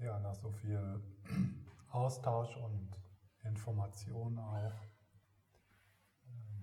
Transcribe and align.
ja, 0.00 0.18
nach 0.20 0.34
so 0.34 0.50
viel 0.50 1.00
Austausch 1.90 2.56
und 2.56 2.90
Information 3.44 4.38
auch, 4.38 4.72
ähm, 6.26 6.62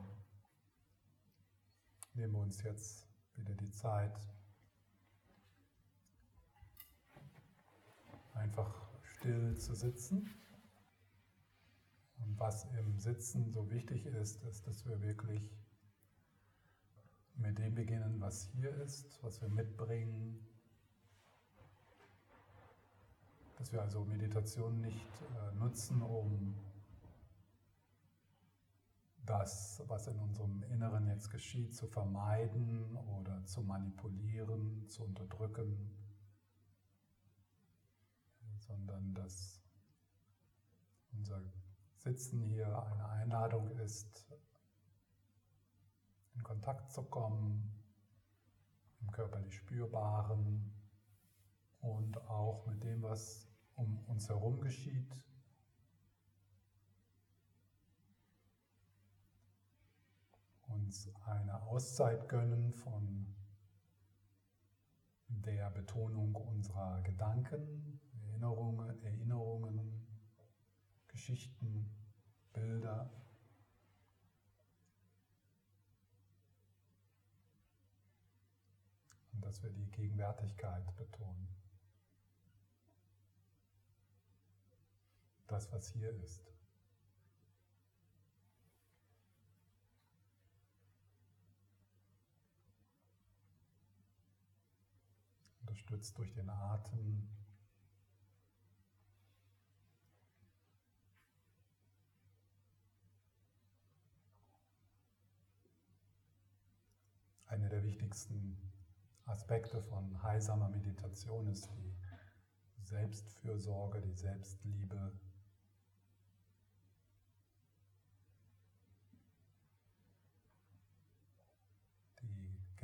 nehmen 2.13 2.33
wir 2.33 2.39
uns 2.41 2.61
jetzt 2.63 3.07
wieder 3.35 3.53
die 3.53 3.71
Zeit, 3.71 4.17
einfach 8.33 8.73
still 9.03 9.57
zu 9.57 9.75
sitzen. 9.75 10.29
Und 12.19 12.39
was 12.39 12.65
im 12.79 12.97
Sitzen 12.99 13.51
so 13.51 13.69
wichtig 13.69 14.05
ist, 14.05 14.43
ist, 14.43 14.65
dass 14.65 14.85
wir 14.87 14.99
wirklich 15.01 15.55
mit 17.35 17.57
dem 17.59 17.75
beginnen, 17.75 18.19
was 18.19 18.49
hier 18.53 18.73
ist, 18.81 19.21
was 19.23 19.41
wir 19.41 19.49
mitbringen. 19.49 20.56
Dass 23.57 23.71
wir 23.71 23.81
also 23.81 24.05
Meditation 24.05 24.81
nicht 24.81 25.21
äh, 25.21 25.55
nutzen, 25.55 26.01
um 26.01 26.55
das, 29.25 29.83
was 29.87 30.07
in 30.07 30.17
unserem 30.19 30.63
Inneren 30.63 31.07
jetzt 31.07 31.29
geschieht, 31.29 31.75
zu 31.75 31.87
vermeiden 31.87 32.95
oder 32.95 33.43
zu 33.45 33.61
manipulieren, 33.61 34.87
zu 34.87 35.03
unterdrücken, 35.03 35.91
sondern 38.59 39.13
dass 39.13 39.59
unser 41.11 41.41
Sitzen 41.97 42.41
hier 42.41 42.67
eine 42.67 43.09
Einladung 43.09 43.69
ist, 43.79 44.25
in 46.35 46.43
Kontakt 46.43 46.91
zu 46.91 47.03
kommen, 47.03 47.73
im 49.01 49.11
körperlich 49.11 49.55
Spürbaren 49.55 50.73
und 51.81 52.17
auch 52.29 52.65
mit 52.67 52.83
dem, 52.83 53.01
was 53.01 53.46
um 53.77 53.99
uns 54.07 54.27
herum 54.27 54.59
geschieht. 54.59 55.23
Uns 60.67 61.09
eine 61.25 61.61
Auszeit 61.63 62.27
gönnen 62.27 62.73
von 62.73 63.35
der 65.29 65.69
Betonung 65.69 66.35
unserer 66.35 67.01
Gedanken, 67.03 68.01
Erinnerungen, 68.25 69.01
Erinnerungen, 69.03 70.07
Geschichten, 71.07 71.89
Bilder. 72.53 73.09
Und 79.33 79.45
dass 79.45 79.61
wir 79.61 79.69
die 79.69 79.89
Gegenwärtigkeit 79.91 80.95
betonen. 80.95 81.56
Das, 85.47 85.71
was 85.71 85.87
hier 85.93 86.11
ist. 86.11 86.45
Unterstützt 95.61 96.17
durch 96.17 96.33
den 96.33 96.49
Atem. 96.49 97.29
Eine 107.45 107.69
der 107.69 107.83
wichtigsten 107.83 108.57
Aspekte 109.25 109.81
von 109.81 110.21
heilsamer 110.21 110.67
Meditation 110.67 111.47
ist 111.47 111.69
die 111.71 111.95
Selbstfürsorge, 112.83 114.01
die 114.01 114.13
Selbstliebe. 114.13 115.17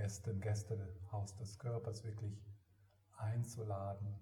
Gäste 0.03 0.31
im 0.31 0.41
Gästehaus 0.41 1.33
des 1.37 1.57
Körpers 1.57 2.03
wirklich 2.03 2.37
einzuladen, 3.15 4.19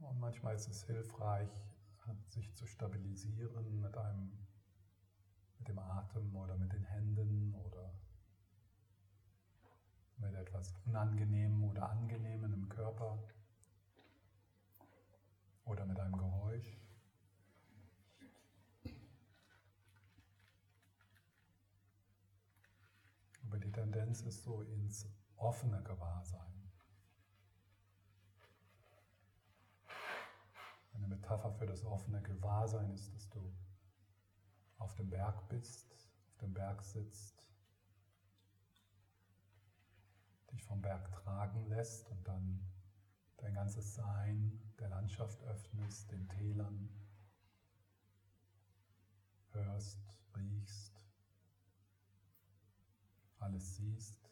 Und 0.00 0.18
manchmal 0.18 0.54
ist 0.54 0.68
es 0.68 0.84
hilfreich, 0.84 1.50
sich 2.28 2.54
zu 2.54 2.66
stabilisieren 2.66 3.80
mit 3.80 3.96
einem, 3.96 4.32
mit 5.58 5.68
dem 5.68 5.78
Atem 5.78 6.34
oder 6.34 6.56
mit 6.56 6.72
den 6.72 6.84
Händen 6.84 7.54
oder 7.54 7.94
mit 10.22 10.34
etwas 10.34 10.72
Unangenehmem 10.86 11.64
oder 11.64 11.90
Angenehmem 11.90 12.52
im 12.54 12.68
Körper 12.68 13.18
oder 15.64 15.84
mit 15.84 15.98
einem 15.98 16.16
Geräusch. 16.16 16.78
Aber 23.44 23.58
die 23.58 23.72
Tendenz 23.72 24.22
ist 24.22 24.44
so 24.44 24.62
ins 24.62 25.06
offene 25.36 25.82
Gewahrsein. 25.82 26.70
Eine 30.94 31.08
Metapher 31.08 31.52
für 31.52 31.66
das 31.66 31.84
offene 31.84 32.22
Gewahrsein 32.22 32.90
ist, 32.92 33.12
dass 33.12 33.28
du 33.30 33.52
auf 34.78 34.94
dem 34.94 35.10
Berg 35.10 35.48
bist, 35.48 35.92
auf 36.30 36.38
dem 36.38 36.54
Berg 36.54 36.82
sitzt, 36.82 37.51
dich 40.52 40.62
vom 40.64 40.82
Berg 40.82 41.10
tragen 41.10 41.66
lässt 41.66 42.08
und 42.10 42.26
dann 42.28 42.60
dein 43.38 43.54
ganzes 43.54 43.94
Sein 43.94 44.60
der 44.78 44.88
Landschaft 44.88 45.42
öffnest, 45.42 46.10
den 46.12 46.28
Tälern, 46.28 46.88
hörst, 49.52 50.18
riechst, 50.36 51.02
alles 53.38 53.76
siehst, 53.76 54.30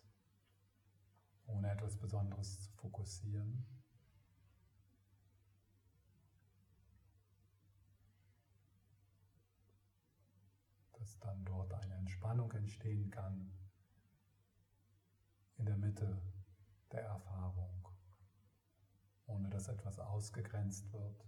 ohne 1.46 1.70
etwas 1.70 1.96
Besonderes 1.96 2.60
zu 2.60 2.70
fokussieren. 2.72 3.66
dass 10.92 11.18
dann 11.18 11.42
dort 11.46 11.72
eine 11.72 11.94
Entspannung 11.94 12.52
entstehen 12.52 13.10
kann 13.10 13.50
in 15.60 15.66
der 15.66 15.76
Mitte 15.76 16.22
der 16.90 17.02
Erfahrung, 17.02 17.86
ohne 19.26 19.50
dass 19.50 19.68
etwas 19.68 19.98
ausgegrenzt 19.98 20.90
wird. 20.90 21.26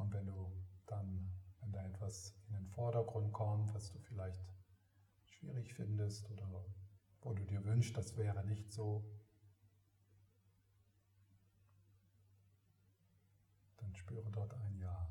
Und 0.00 0.09
wenn 0.20 0.26
du 0.26 0.52
dann, 0.86 1.32
wenn 1.60 1.72
da 1.72 1.84
etwas 1.86 2.34
in 2.48 2.54
den 2.54 2.66
Vordergrund 2.68 3.32
kommt, 3.32 3.72
was 3.74 3.90
du 3.90 3.98
vielleicht 4.00 4.54
schwierig 5.24 5.72
findest 5.72 6.30
oder 6.30 6.46
wo 7.22 7.32
du 7.32 7.44
dir 7.44 7.64
wünschst, 7.64 7.96
das 7.96 8.16
wäre 8.16 8.44
nicht 8.44 8.70
so, 8.70 9.04
dann 13.78 13.94
spüre 13.94 14.30
dort 14.30 14.52
ein 14.54 14.78
Ja. 14.78 15.10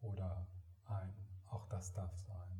Oder 0.00 0.46
ein, 0.86 1.12
auch 1.50 1.66
das 1.68 1.92
darf 1.92 2.16
sein. 2.16 2.59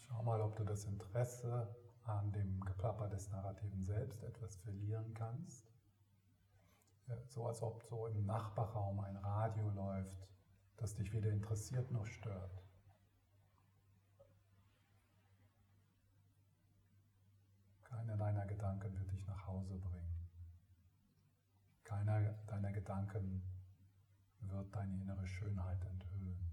Schau 0.00 0.22
mal, 0.22 0.40
ob 0.40 0.56
du 0.56 0.64
das 0.64 0.84
Interesse 0.84 1.74
an 2.04 2.32
dem 2.32 2.60
Geplapper 2.60 3.08
des 3.08 3.30
Narrativen 3.30 3.82
selbst 3.82 4.22
etwas 4.22 4.56
verlieren 4.56 5.14
kannst. 5.14 5.70
So 7.26 7.46
als 7.46 7.62
ob 7.62 7.82
so 7.82 8.06
im 8.06 8.24
Nachbarraum 8.24 9.00
ein 9.00 9.16
Radio 9.16 9.68
läuft, 9.70 10.26
das 10.76 10.94
dich 10.94 11.12
weder 11.12 11.30
interessiert 11.30 11.90
noch 11.90 12.06
stört. 12.06 12.62
Keiner 17.84 18.16
deiner 18.16 18.46
Gedanken 18.46 18.98
wird 18.98 19.12
dich 19.12 19.26
nach 19.26 19.46
Hause 19.46 19.78
bringen. 19.78 20.28
Keiner 21.84 22.32
deiner 22.46 22.72
Gedanken 22.72 23.42
wird 24.40 24.74
deine 24.74 24.96
innere 25.00 25.26
Schönheit 25.26 25.84
enthüllen. 25.84 26.43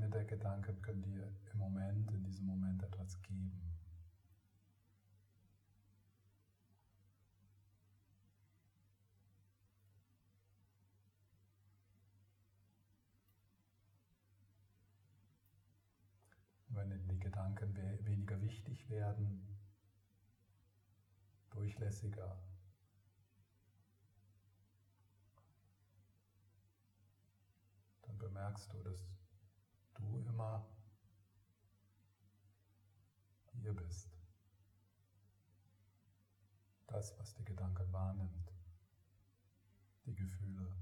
Keine 0.00 0.12
der 0.12 0.24
Gedanken 0.24 0.80
können 0.80 1.02
dir 1.02 1.30
im 1.52 1.58
Moment, 1.58 2.10
in 2.10 2.24
diesem 2.24 2.46
Moment 2.46 2.82
etwas 2.82 3.20
geben. 3.20 3.52
wenn 16.70 17.06
die 17.08 17.20
Gedanken 17.20 17.76
weniger 18.06 18.40
wichtig 18.40 18.88
werden, 18.88 19.46
durchlässiger, 21.50 22.42
dann 28.00 28.16
bemerkst 28.16 28.72
du, 28.72 28.82
dass 28.82 29.19
du 30.00 30.18
immer 30.28 30.66
hier 33.52 33.74
bist. 33.74 34.08
Das, 36.86 37.16
was 37.18 37.34
die 37.34 37.44
Gedanken 37.44 37.92
wahrnimmt, 37.92 38.52
die 40.06 40.14
Gefühle, 40.14 40.72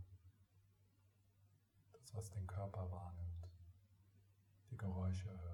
das, 1.93 2.15
was 2.15 2.31
den 2.31 2.47
Körper 2.47 2.91
wahrnimmt, 2.91 3.49
die 4.70 4.76
Geräusche 4.76 5.29
hört. 5.29 5.48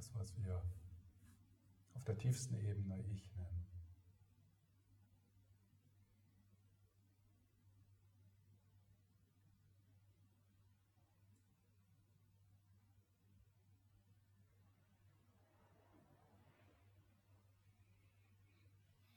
Das, 0.00 0.14
was 0.14 0.34
wir 0.38 0.62
auf 1.92 2.04
der 2.04 2.16
tiefsten 2.16 2.54
Ebene 2.54 2.98
Ich 3.02 3.30
nennen. 3.36 3.66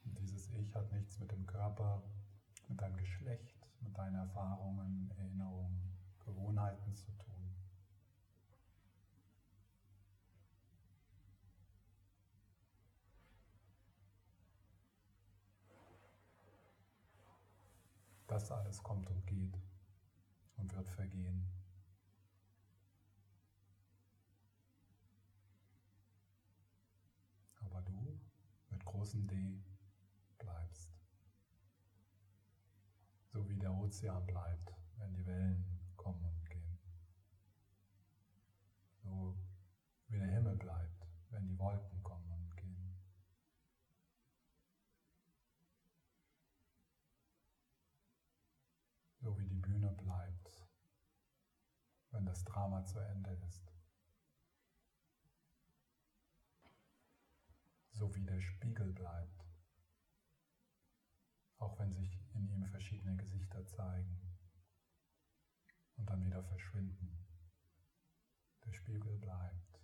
Und 0.04 0.18
dieses 0.18 0.50
Ich 0.50 0.74
hat 0.74 0.92
nichts 0.92 1.18
mit 1.18 1.32
dem 1.32 1.46
Körper, 1.46 2.02
mit 2.68 2.78
deinem 2.78 2.98
Geschlecht, 2.98 3.66
mit 3.80 3.96
deinen 3.96 4.16
Erfahrungen, 4.16 5.10
Erinnerungen, 5.16 5.96
Gewohnheiten 6.26 6.94
zu 6.94 7.10
tun. 7.12 7.63
Das 18.34 18.50
alles 18.50 18.82
kommt 18.82 19.08
und 19.08 19.24
geht 19.28 19.56
und 20.56 20.74
wird 20.74 20.88
vergehen. 20.88 21.46
Aber 27.60 27.80
du 27.82 28.18
mit 28.70 28.84
großem 28.84 29.28
D 29.28 29.62
bleibst. 30.36 30.98
So 33.32 33.48
wie 33.48 33.56
der 33.56 33.72
Ozean 33.72 34.26
bleibt, 34.26 34.74
wenn 34.96 35.14
die 35.14 35.24
Wellen 35.26 35.64
kommen 35.96 36.24
und 36.24 36.50
gehen. 36.50 36.78
So 39.04 39.38
wie 40.08 40.18
der 40.18 40.26
Himmel 40.26 40.56
bleibt, 40.56 41.06
wenn 41.30 41.46
die 41.46 41.56
Wolken 41.56 42.02
kommen. 42.02 42.24
wenn 52.14 52.23
das 52.34 52.44
Drama 52.46 52.84
zu 52.84 52.98
Ende 52.98 53.30
ist. 53.46 53.72
So 57.92 58.12
wie 58.16 58.24
der 58.24 58.40
Spiegel 58.40 58.92
bleibt, 58.92 59.46
auch 61.58 61.78
wenn 61.78 61.92
sich 61.92 62.18
in 62.34 62.48
ihm 62.48 62.66
verschiedene 62.66 63.14
Gesichter 63.14 63.64
zeigen 63.66 64.20
und 65.94 66.10
dann 66.10 66.24
wieder 66.24 66.42
verschwinden. 66.42 67.24
Der 68.64 68.72
Spiegel 68.72 69.16
bleibt. 69.18 69.74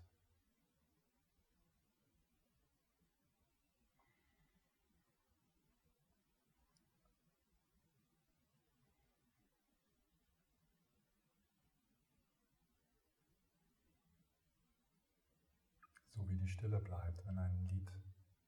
so 16.21 16.29
wie 16.29 16.37
die 16.37 16.40
Stille 16.51 16.81
bleibt, 16.81 17.25
wenn 17.27 17.39
ein 17.39 17.69
Lied 17.69 17.91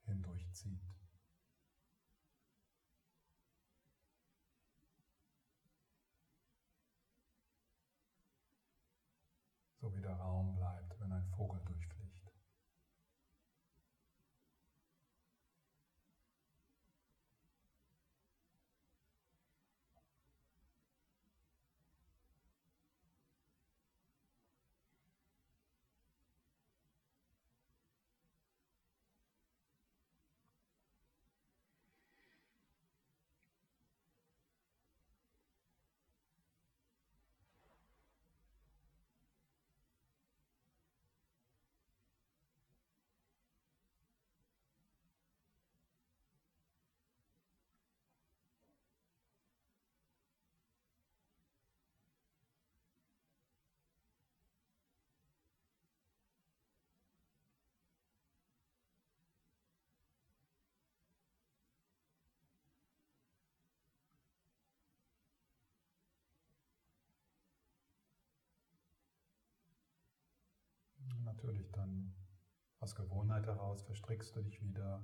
hindurchzieht. 0.05 0.83
So 9.81 9.95
wie 9.97 10.01
der 10.01 10.15
Raum 10.15 10.55
bleibt, 10.55 11.01
wenn 11.01 11.13
ein 11.13 11.27
Vogel 11.37 11.61
durchfliegt. 11.65 11.92
natürlich 71.33 71.71
dann 71.73 72.15
aus 72.79 72.95
Gewohnheit 72.95 73.47
heraus 73.47 73.83
verstrickst 73.83 74.37
du 74.37 74.43
dich 74.43 74.61
wieder, 74.63 75.03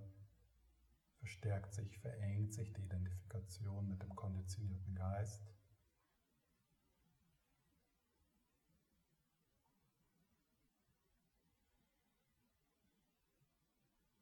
verstärkt 1.20 1.72
sich, 1.72 1.98
verengt 2.00 2.52
sich 2.52 2.72
die 2.72 2.82
Identifikation 2.82 3.88
mit 3.88 4.02
dem 4.02 4.14
konditionierten 4.14 4.94
Geist. 4.94 5.42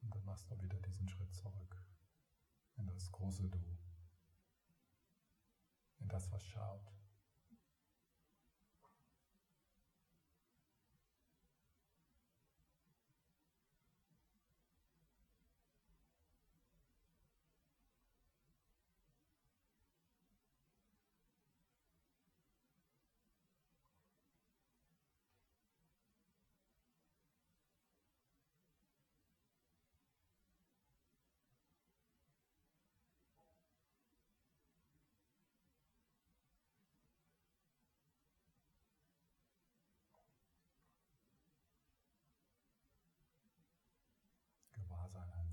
Und 0.03 0.15
dann 0.15 0.25
machst 0.25 0.49
du 0.51 0.61
wieder 0.63 0.81
diesen 0.83 1.09
Schritt 1.09 1.35
zurück 1.35 1.77
in 2.77 2.87
das 2.87 3.11
große 3.11 3.49
Du, 3.49 3.59
in 5.99 6.09
das, 6.09 6.31
was 6.31 6.45
schaut. 6.45 6.93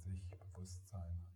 Sich, 0.03 0.24
Bewusstsein 0.29 1.01
an 1.01 1.33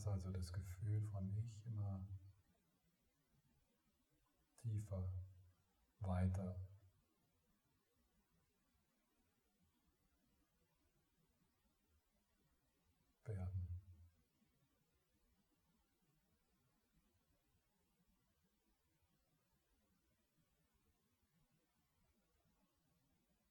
Lass 0.00 0.08
also 0.08 0.30
das 0.30 0.50
Gefühl 0.50 1.02
von 1.12 1.28
Ich 1.36 1.66
immer 1.66 2.00
tiefer, 4.62 5.12
weiter. 5.98 6.58
Werden. 13.26 13.68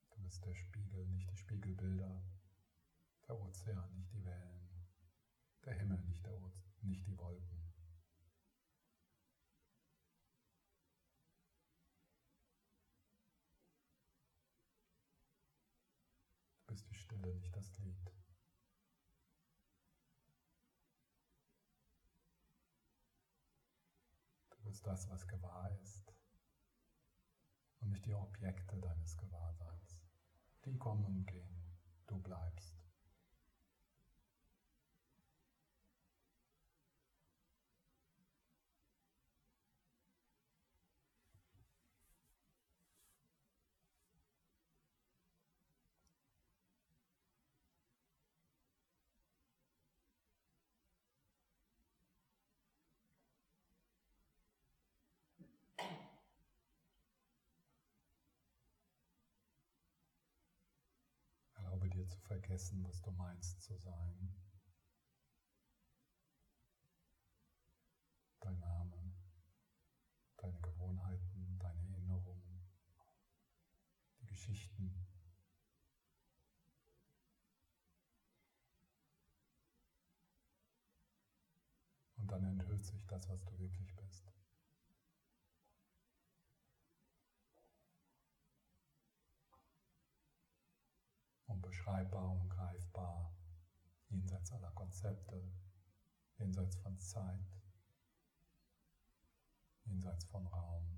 Du 0.10 0.22
bist 0.24 0.44
der 0.44 0.56
Spiegel, 0.56 1.06
nicht 1.10 1.30
die 1.30 1.38
Spiegelbilder, 1.38 2.24
der 3.28 3.40
Ozean, 3.40 3.94
nicht 3.94 4.12
die 4.12 4.26
Wellen 4.26 4.69
der 5.70 5.78
Himmel, 5.78 6.00
nicht, 6.00 6.26
der 6.26 6.42
nicht 6.82 7.06
die 7.06 7.18
Wolken. 7.18 7.62
Du 16.66 16.74
bist 16.74 16.90
die 16.90 16.96
Stille, 16.96 17.36
nicht 17.36 17.56
das 17.56 17.78
Lied. 17.78 18.12
Du 24.50 24.58
bist 24.64 24.88
das, 24.88 25.08
was 25.10 25.28
gewahr 25.28 25.72
ist 25.84 26.12
und 27.80 27.90
nicht 27.90 28.06
die 28.06 28.16
Objekte 28.16 28.76
deines 28.78 29.16
Gewahrseins. 29.18 30.02
Die 30.66 30.78
kommen 30.78 31.06
und 31.06 31.26
gehen, 31.28 31.64
du 32.08 32.20
bleibst. 32.20 32.80
dir 61.90 61.99
zu 62.10 62.20
vergessen, 62.22 62.84
was 62.84 63.02
du 63.02 63.12
meinst 63.12 63.62
zu 63.62 63.76
sein. 63.78 64.36
Dein 68.40 68.60
Name, 68.60 69.14
deine 70.38 70.60
Gewohnheiten, 70.60 71.60
deine 71.60 71.82
Erinnerungen, 71.90 72.66
die 74.22 74.26
Geschichten. 74.26 75.06
Und 82.18 82.32
dann 82.32 82.44
enthüllt 82.44 82.86
sich 82.86 83.06
das, 83.08 83.30
was 83.30 83.44
du 83.46 83.58
wirklich 83.60 83.96
bist. 83.96 84.39
Unbeschreibbar, 91.70 92.32
ungreifbar, 92.32 93.32
jenseits 94.10 94.52
aller 94.52 94.72
Konzepte, 94.72 95.40
jenseits 96.40 96.76
von 96.78 96.98
Zeit, 96.98 97.46
jenseits 99.86 100.26
von 100.26 100.48
Raum. 100.48 100.96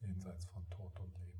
jenseits 0.00 0.44
von 0.46 0.68
Tod 0.68 0.98
und 1.00 1.18
Leben. 1.18 1.31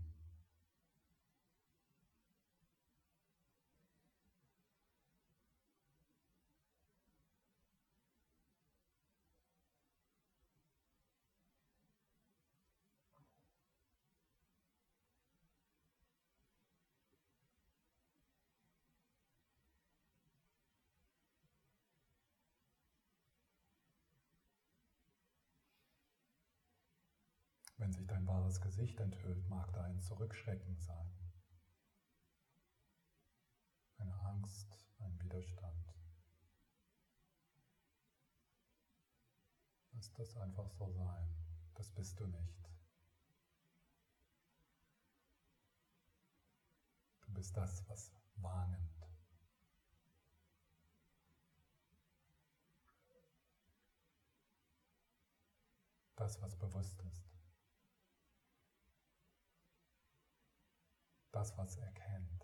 Wenn 27.83 27.93
sich 27.93 28.07
dein 28.07 28.25
wahres 28.29 28.61
Gesicht 28.61 29.01
enthüllt, 29.01 29.49
mag 29.49 29.73
da 29.73 29.83
ein 29.83 30.01
Zurückschrecken 30.01 30.79
sein, 30.79 31.13
eine 33.99 34.15
Angst, 34.21 34.79
ein 35.01 35.21
Widerstand. 35.21 35.93
Lass 39.95 40.13
das 40.13 40.37
einfach 40.37 40.71
so 40.71 40.93
sein. 40.93 41.35
Das 41.75 41.91
bist 41.91 42.21
du 42.21 42.27
nicht. 42.29 42.71
Du 47.23 47.33
bist 47.33 47.57
das, 47.57 47.83
was 47.89 48.13
wahrnimmt. 48.37 49.09
Das, 56.15 56.41
was 56.41 56.55
bewusst 56.55 57.03
ist. 57.03 57.32
Das, 61.33 61.57
was 61.59 61.77
erkennt. 61.79 62.42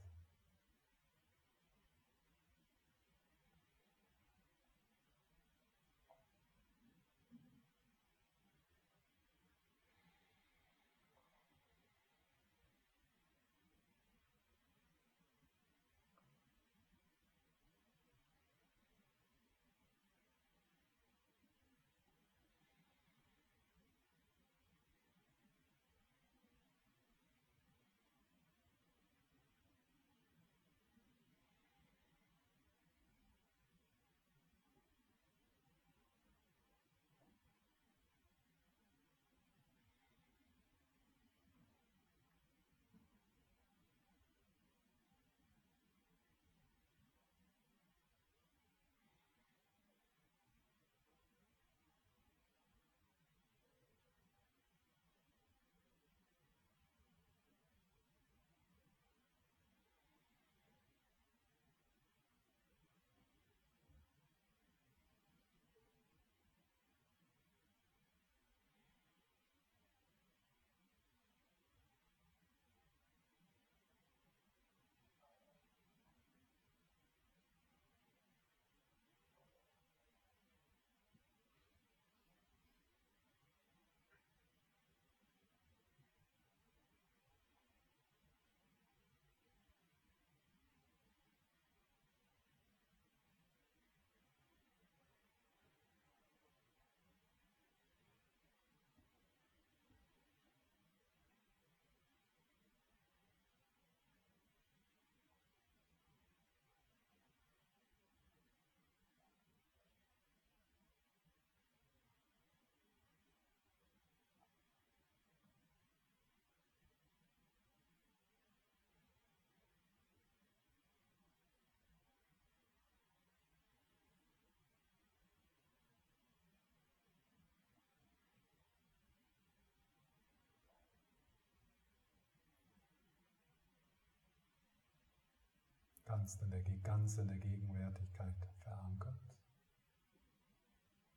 Ganz 136.19 136.35
in 136.43 136.51
der, 136.51 136.63
ganz 136.83 137.17
in 137.17 137.29
der 137.29 137.39
Gegenwärtigkeit 137.39 138.35
verankert, 138.59 139.15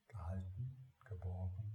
gehalten, 0.07 0.93
geborgen. 1.05 1.70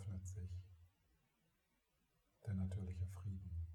Eröffnet 0.00 0.26
sich 0.26 0.50
der 2.46 2.54
natürliche 2.54 3.06
Frieden. 3.06 3.69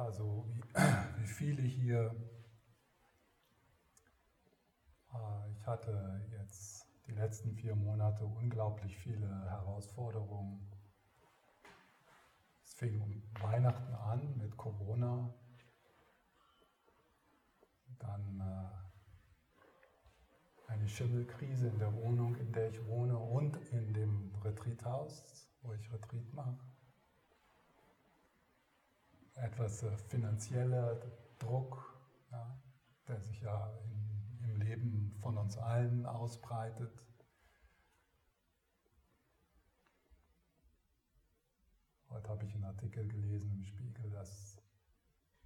Ja, 0.00 0.10
so 0.12 0.46
wie, 0.48 0.62
wie 1.18 1.26
viele 1.26 1.60
hier. 1.60 2.16
Äh, 5.12 5.52
ich 5.52 5.66
hatte 5.66 6.26
jetzt 6.38 6.86
die 7.06 7.12
letzten 7.12 7.54
vier 7.54 7.76
Monate 7.76 8.24
unglaublich 8.24 8.96
viele 8.96 9.28
Herausforderungen. 9.50 10.72
Es 12.64 12.72
fing 12.72 12.98
um 13.02 13.22
Weihnachten 13.42 13.92
an 13.92 14.38
mit 14.38 14.56
Corona. 14.56 15.34
Dann 17.98 18.40
äh, 18.40 18.70
eine 20.72 20.88
Schimmelkrise 20.88 21.68
in 21.68 21.78
der 21.78 21.92
Wohnung, 21.92 22.36
in 22.36 22.54
der 22.54 22.70
ich 22.70 22.82
wohne 22.86 23.18
und 23.18 23.54
in 23.70 23.92
dem 23.92 24.34
Retreathaus, 24.36 25.46
wo 25.60 25.74
ich 25.74 25.92
Retreat 25.92 26.32
mache 26.32 26.58
etwas 29.42 29.82
äh, 29.82 29.96
finanzieller 30.08 31.00
Druck, 31.38 31.98
ja, 32.30 32.58
der 33.08 33.20
sich 33.20 33.40
ja 33.40 33.72
in, 33.84 34.44
im 34.44 34.56
Leben 34.56 35.16
von 35.20 35.36
uns 35.38 35.56
allen 35.56 36.06
ausbreitet. 36.06 36.92
Heute 42.08 42.28
habe 42.28 42.44
ich 42.44 42.54
einen 42.54 42.64
Artikel 42.64 43.06
gelesen 43.06 43.52
im 43.52 43.64
Spiegel, 43.64 44.10
dass, 44.10 44.60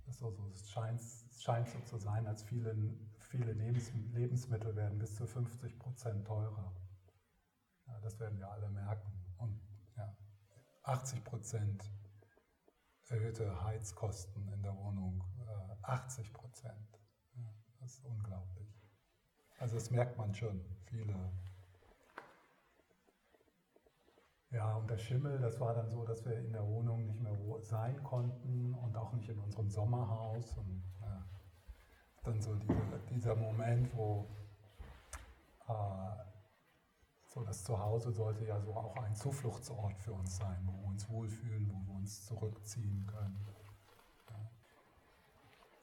dass 0.06 0.18
so, 0.18 0.34
es, 0.50 0.70
scheint, 0.70 1.00
es 1.00 1.42
scheint 1.42 1.68
so 1.68 1.78
zu 1.80 1.98
sein, 1.98 2.26
als 2.26 2.42
viele, 2.42 2.74
viele 3.18 3.52
Lebens, 3.52 3.92
Lebensmittel 4.12 4.74
werden 4.74 4.98
bis 4.98 5.14
zu 5.14 5.26
50 5.26 5.78
Prozent 5.78 6.26
teurer. 6.26 6.74
Ja, 7.86 8.00
das 8.00 8.18
werden 8.18 8.38
wir 8.38 8.50
alle 8.50 8.70
merken. 8.70 9.12
Und 9.36 9.60
ja, 9.96 10.16
80 10.84 11.22
Prozent 11.22 11.84
erhöhte 13.08 13.62
Heizkosten 13.64 14.48
in 14.52 14.62
der 14.62 14.76
Wohnung, 14.76 15.22
80 15.82 16.28
äh, 16.28 16.32
Prozent. 16.32 16.98
Das 17.80 17.92
ist 17.92 18.04
unglaublich. 18.04 18.68
Also 19.58 19.76
das 19.76 19.90
merkt 19.90 20.16
man 20.16 20.34
schon, 20.34 20.64
viele. 20.86 21.14
Ja, 24.50 24.76
und 24.76 24.88
der 24.88 24.98
Schimmel, 24.98 25.38
das 25.40 25.58
war 25.60 25.74
dann 25.74 25.90
so, 25.90 26.04
dass 26.04 26.24
wir 26.24 26.38
in 26.38 26.52
der 26.52 26.66
Wohnung 26.66 27.06
nicht 27.06 27.20
mehr 27.20 27.36
sein 27.60 28.02
konnten 28.04 28.72
und 28.74 28.96
auch 28.96 29.12
nicht 29.12 29.28
in 29.28 29.38
unserem 29.38 29.68
Sommerhaus. 29.68 30.56
Und 30.56 30.82
ja, 31.00 31.24
dann 32.22 32.40
so 32.40 32.54
diese, 32.54 32.82
dieser 33.10 33.34
Moment, 33.34 33.94
wo 33.96 34.28
äh, 35.68 36.33
so 37.34 37.42
das 37.42 37.64
Zuhause 37.64 38.12
sollte 38.12 38.44
ja 38.44 38.60
so 38.60 38.72
auch 38.74 38.96
ein 38.98 39.16
Zufluchtsort 39.16 39.98
für 39.98 40.12
uns 40.12 40.36
sein, 40.36 40.56
wo 40.66 40.72
wir 40.72 40.86
uns 40.86 41.10
wohlfühlen, 41.10 41.68
wo 41.68 41.84
wir 41.88 41.96
uns 41.96 42.24
zurückziehen 42.26 43.04
können. 43.08 43.44
Ja. 44.30 44.36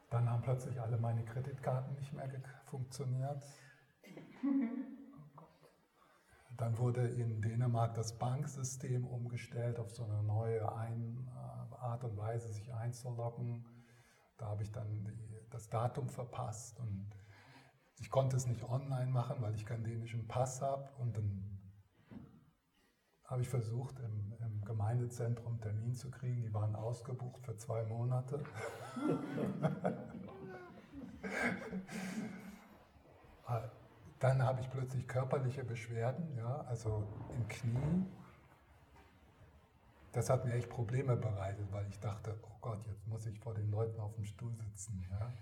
Dann 0.10 0.30
haben 0.30 0.42
plötzlich 0.42 0.80
alle 0.80 0.98
meine 0.98 1.26
Kreditkarten 1.26 1.94
nicht 1.96 2.14
mehr 2.14 2.30
funktioniert. 2.64 3.44
Dann 6.58 6.78
wurde 6.78 7.08
in 7.08 7.42
Dänemark 7.42 7.96
das 7.96 8.18
Banksystem 8.20 9.06
umgestellt 9.08 9.80
auf 9.80 9.90
so 9.92 10.04
eine 10.04 10.22
neue 10.22 10.72
ein 10.76 11.28
äh, 11.34 11.76
Art 11.76 12.04
und 12.04 12.16
Weise, 12.18 12.54
sich 12.54 12.72
einzuloggen. 12.72 13.66
Da 14.38 14.46
habe 14.48 14.62
ich 14.62 14.72
dann 14.72 14.88
die, 14.90 15.50
das 15.50 15.70
Datum 15.70 16.08
verpasst 16.08 16.80
und 16.80 17.10
ich 18.02 18.10
konnte 18.10 18.36
es 18.36 18.48
nicht 18.48 18.64
online 18.64 19.12
machen, 19.12 19.38
weil 19.40 19.56
ich 19.56 19.66
keinen 19.66 19.84
dänischen 19.84 20.28
Pass 20.28 20.62
habe. 20.62 20.90
Und 20.98 21.16
dann 21.16 21.60
habe 23.26 23.42
ich 23.44 23.48
versucht, 23.48 24.00
im, 24.00 24.34
im 24.40 24.66
Gemeindezentrum 24.66 25.62
Termin 25.62 25.94
zu 25.94 26.12
kriegen. 26.12 26.42
Die 26.42 26.54
waren 26.54 26.76
ausgebucht 26.76 27.46
für 27.46 27.56
zwei 27.56 27.86
Monate. 27.86 28.44
Dann 34.20 34.44
habe 34.44 34.62
ich 34.62 34.70
plötzlich 34.70 35.08
körperliche 35.08 35.64
Beschwerden, 35.64 36.38
ja, 36.38 36.62
also 36.68 37.08
im 37.36 37.48
Knie. 37.48 38.06
Das 40.14 40.30
hat 40.30 40.44
mir 40.44 40.54
echt 40.54 40.70
Probleme 40.70 41.16
bereitet, 41.16 41.72
weil 41.72 41.88
ich 41.88 42.00
dachte, 42.00 42.38
oh 42.44 42.58
Gott, 42.60 42.86
jetzt 42.86 43.08
muss 43.08 43.26
ich 43.26 43.40
vor 43.40 43.54
den 43.54 43.72
Leuten 43.72 44.00
auf 44.00 44.14
dem 44.16 44.26
Stuhl 44.26 44.54
sitzen. 44.56 45.06
Ja. 45.10 45.34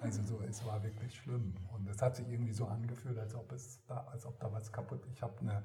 Also 0.00 0.22
so, 0.22 0.40
es 0.42 0.64
war 0.64 0.82
wirklich 0.84 1.16
schlimm. 1.16 1.54
Und 1.72 1.88
es 1.88 2.00
hat 2.00 2.14
sich 2.14 2.28
irgendwie 2.28 2.52
so 2.52 2.66
angefühlt, 2.66 3.18
als 3.18 3.34
ob, 3.34 3.50
es 3.50 3.84
da, 3.86 4.06
als 4.06 4.24
ob 4.24 4.38
da 4.38 4.52
was 4.52 4.70
kaputt 4.72 5.04
ist. 5.06 5.14
Ich 5.14 5.22
habe 5.22 5.38
eine, 5.40 5.64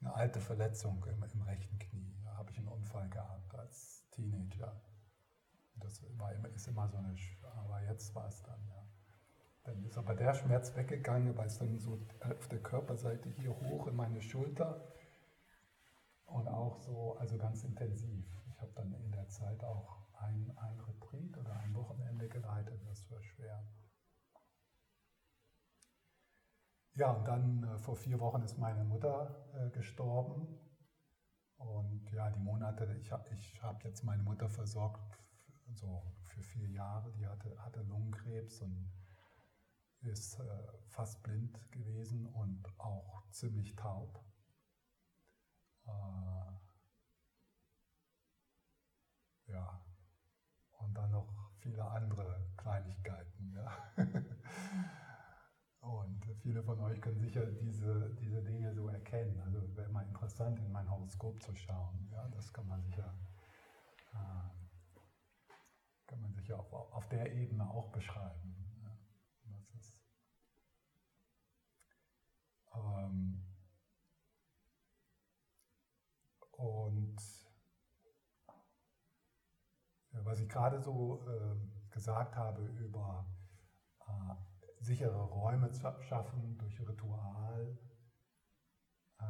eine 0.00 0.14
alte 0.14 0.40
Verletzung 0.40 1.02
im, 1.06 1.22
im 1.22 1.42
rechten 1.42 1.78
Knie. 1.78 2.14
Da 2.24 2.36
habe 2.36 2.50
ich 2.50 2.58
einen 2.58 2.68
Unfall 2.68 3.08
gehabt 3.08 3.54
als 3.54 4.06
Teenager. 4.10 4.78
Das 5.76 6.02
war, 6.18 6.32
ist 6.54 6.68
immer 6.68 6.88
so 6.88 6.98
eine, 6.98 7.16
aber 7.56 7.82
jetzt 7.84 8.14
war 8.14 8.28
es 8.28 8.42
dann, 8.42 8.60
ja. 8.68 8.86
Dann 9.64 9.84
ist 9.84 9.96
aber 9.96 10.14
der 10.14 10.34
Schmerz 10.34 10.76
weggegangen, 10.76 11.36
weil 11.36 11.46
es 11.46 11.58
dann 11.58 11.78
so 11.78 12.04
auf 12.20 12.48
der 12.48 12.62
Körperseite 12.62 13.28
hier 13.30 13.50
hoch 13.60 13.86
in 13.86 13.94
meine 13.94 14.20
Schulter 14.20 14.92
und 16.32 16.48
auch 16.48 16.78
so, 16.78 17.16
also 17.18 17.36
ganz 17.36 17.64
intensiv. 17.64 18.26
Ich 18.48 18.60
habe 18.60 18.72
dann 18.74 18.92
in 18.94 19.12
der 19.12 19.28
Zeit 19.28 19.62
auch 19.64 19.98
ein, 20.20 20.52
ein 20.56 20.80
Retreat 20.80 21.36
oder 21.38 21.56
ein 21.56 21.74
Wochenende 21.74 22.28
geleitet, 22.28 22.80
das 22.86 23.10
war 23.10 23.22
schwer. 23.22 23.62
Ja, 26.94 27.10
und 27.12 27.24
dann 27.26 27.64
äh, 27.64 27.78
vor 27.78 27.96
vier 27.96 28.20
Wochen 28.20 28.42
ist 28.42 28.58
meine 28.58 28.84
Mutter 28.84 29.46
äh, 29.54 29.70
gestorben. 29.70 30.58
Und 31.56 32.10
ja, 32.12 32.28
die 32.30 32.40
Monate, 32.40 32.96
ich 33.00 33.10
habe 33.10 33.28
ich 33.34 33.62
hab 33.62 33.82
jetzt 33.84 34.04
meine 34.04 34.22
Mutter 34.22 34.48
versorgt, 34.48 35.18
so 35.74 36.02
für 36.24 36.42
vier 36.42 36.68
Jahre. 36.68 37.10
Die 37.12 37.26
hatte, 37.26 37.56
hatte 37.58 37.80
Lungenkrebs 37.82 38.60
und 38.60 38.90
ist 40.02 40.38
äh, 40.38 40.42
fast 40.88 41.22
blind 41.22 41.58
gewesen 41.70 42.26
und 42.26 42.62
auch 42.78 43.22
ziemlich 43.30 43.74
taub. 43.76 44.22
Äh, 45.86 46.52
ja, 49.52 49.80
und 50.78 50.94
dann 50.94 51.10
noch 51.10 51.28
viele 51.58 51.84
andere 51.84 52.46
Kleinigkeiten. 52.56 53.54
Ja. 53.54 53.72
Und 55.80 56.24
viele 56.42 56.62
von 56.62 56.78
euch 56.80 57.00
können 57.00 57.18
sicher 57.18 57.44
diese, 57.44 58.14
diese 58.20 58.40
Dinge 58.44 58.72
so 58.72 58.88
erkennen. 58.88 59.40
Also 59.40 59.76
wäre 59.76 59.90
mal 59.90 60.06
interessant, 60.06 60.60
in 60.60 60.70
mein 60.70 60.88
Horoskop 60.88 61.42
zu 61.42 61.52
schauen. 61.56 62.08
Ja, 62.12 62.28
das 62.28 62.52
kann 62.52 62.68
man 62.68 62.80
sicher, 62.84 63.12
äh, 64.12 64.48
kann 66.06 66.20
man 66.20 66.32
sicher 66.34 66.60
auf, 66.60 66.72
auf 66.72 67.08
der 67.08 67.32
Ebene 67.32 67.68
auch 67.68 67.90
beschreiben. 67.90 68.62
Ähm, 72.74 73.41
und 76.62 77.16
was 80.12 80.38
ich 80.40 80.48
gerade 80.48 80.80
so 80.80 81.26
äh, 81.26 81.90
gesagt 81.90 82.36
habe 82.36 82.62
über 82.78 83.26
äh, 84.06 84.34
sichere 84.80 85.24
Räume 85.24 85.70
zu 85.72 85.80
schaffen 86.02 86.56
durch 86.58 86.78
Ritual, 86.80 87.78
äh, 89.18 89.24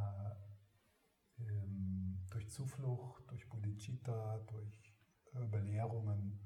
ähm, 1.39 2.27
durch 2.31 2.51
Zuflucht, 2.51 3.31
durch 3.31 3.49
Bodhicitta, 3.49 4.39
durch 4.49 4.95
äh, 5.35 5.45
Belehrungen 5.47 6.39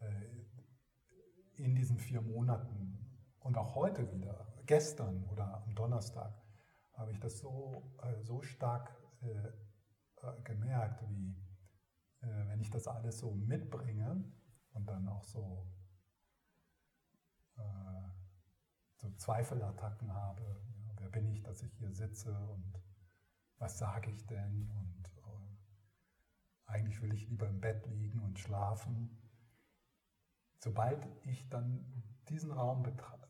äh, 0.00 1.62
in 1.62 1.74
diesen 1.74 1.98
vier 1.98 2.22
Monaten 2.22 3.22
und 3.40 3.56
auch 3.56 3.74
heute 3.76 4.10
wieder 4.12 4.52
gestern 4.66 5.24
oder 5.26 5.62
am 5.62 5.74
Donnerstag 5.74 6.42
habe 6.94 7.12
ich 7.12 7.20
das 7.20 7.38
so, 7.38 7.94
äh, 8.02 8.20
so 8.22 8.42
stark 8.42 8.90
äh, 9.20 9.52
äh, 10.22 10.42
gemerkt, 10.42 11.02
wie 11.08 11.36
äh, 12.22 12.48
wenn 12.48 12.60
ich 12.60 12.70
das 12.70 12.88
alles 12.88 13.18
so 13.18 13.32
mitbringe 13.32 14.24
und 14.72 14.86
dann 14.88 15.08
auch 15.08 15.24
so, 15.24 15.66
äh, 17.56 18.08
so 18.96 19.10
Zweifelattacken 19.12 20.12
habe, 20.12 20.42
ja, 20.42 20.92
wer 20.98 21.08
bin 21.08 21.28
ich, 21.28 21.42
dass 21.42 21.62
ich 21.62 21.72
hier 21.74 21.92
sitze 21.92 22.36
und 22.48 22.80
was 23.58 23.78
sage 23.78 24.10
ich 24.10 24.26
denn 24.26 24.70
und 24.70 25.08
äh, 25.18 25.56
eigentlich 26.66 27.00
will 27.00 27.14
ich 27.14 27.28
lieber 27.28 27.48
im 27.48 27.60
Bett 27.60 27.86
liegen 27.86 28.20
und 28.20 28.38
schlafen. 28.38 29.22
Sobald 30.58 31.06
ich 31.24 31.48
dann 31.48 32.02
diesen 32.28 32.50
Raum 32.50 32.82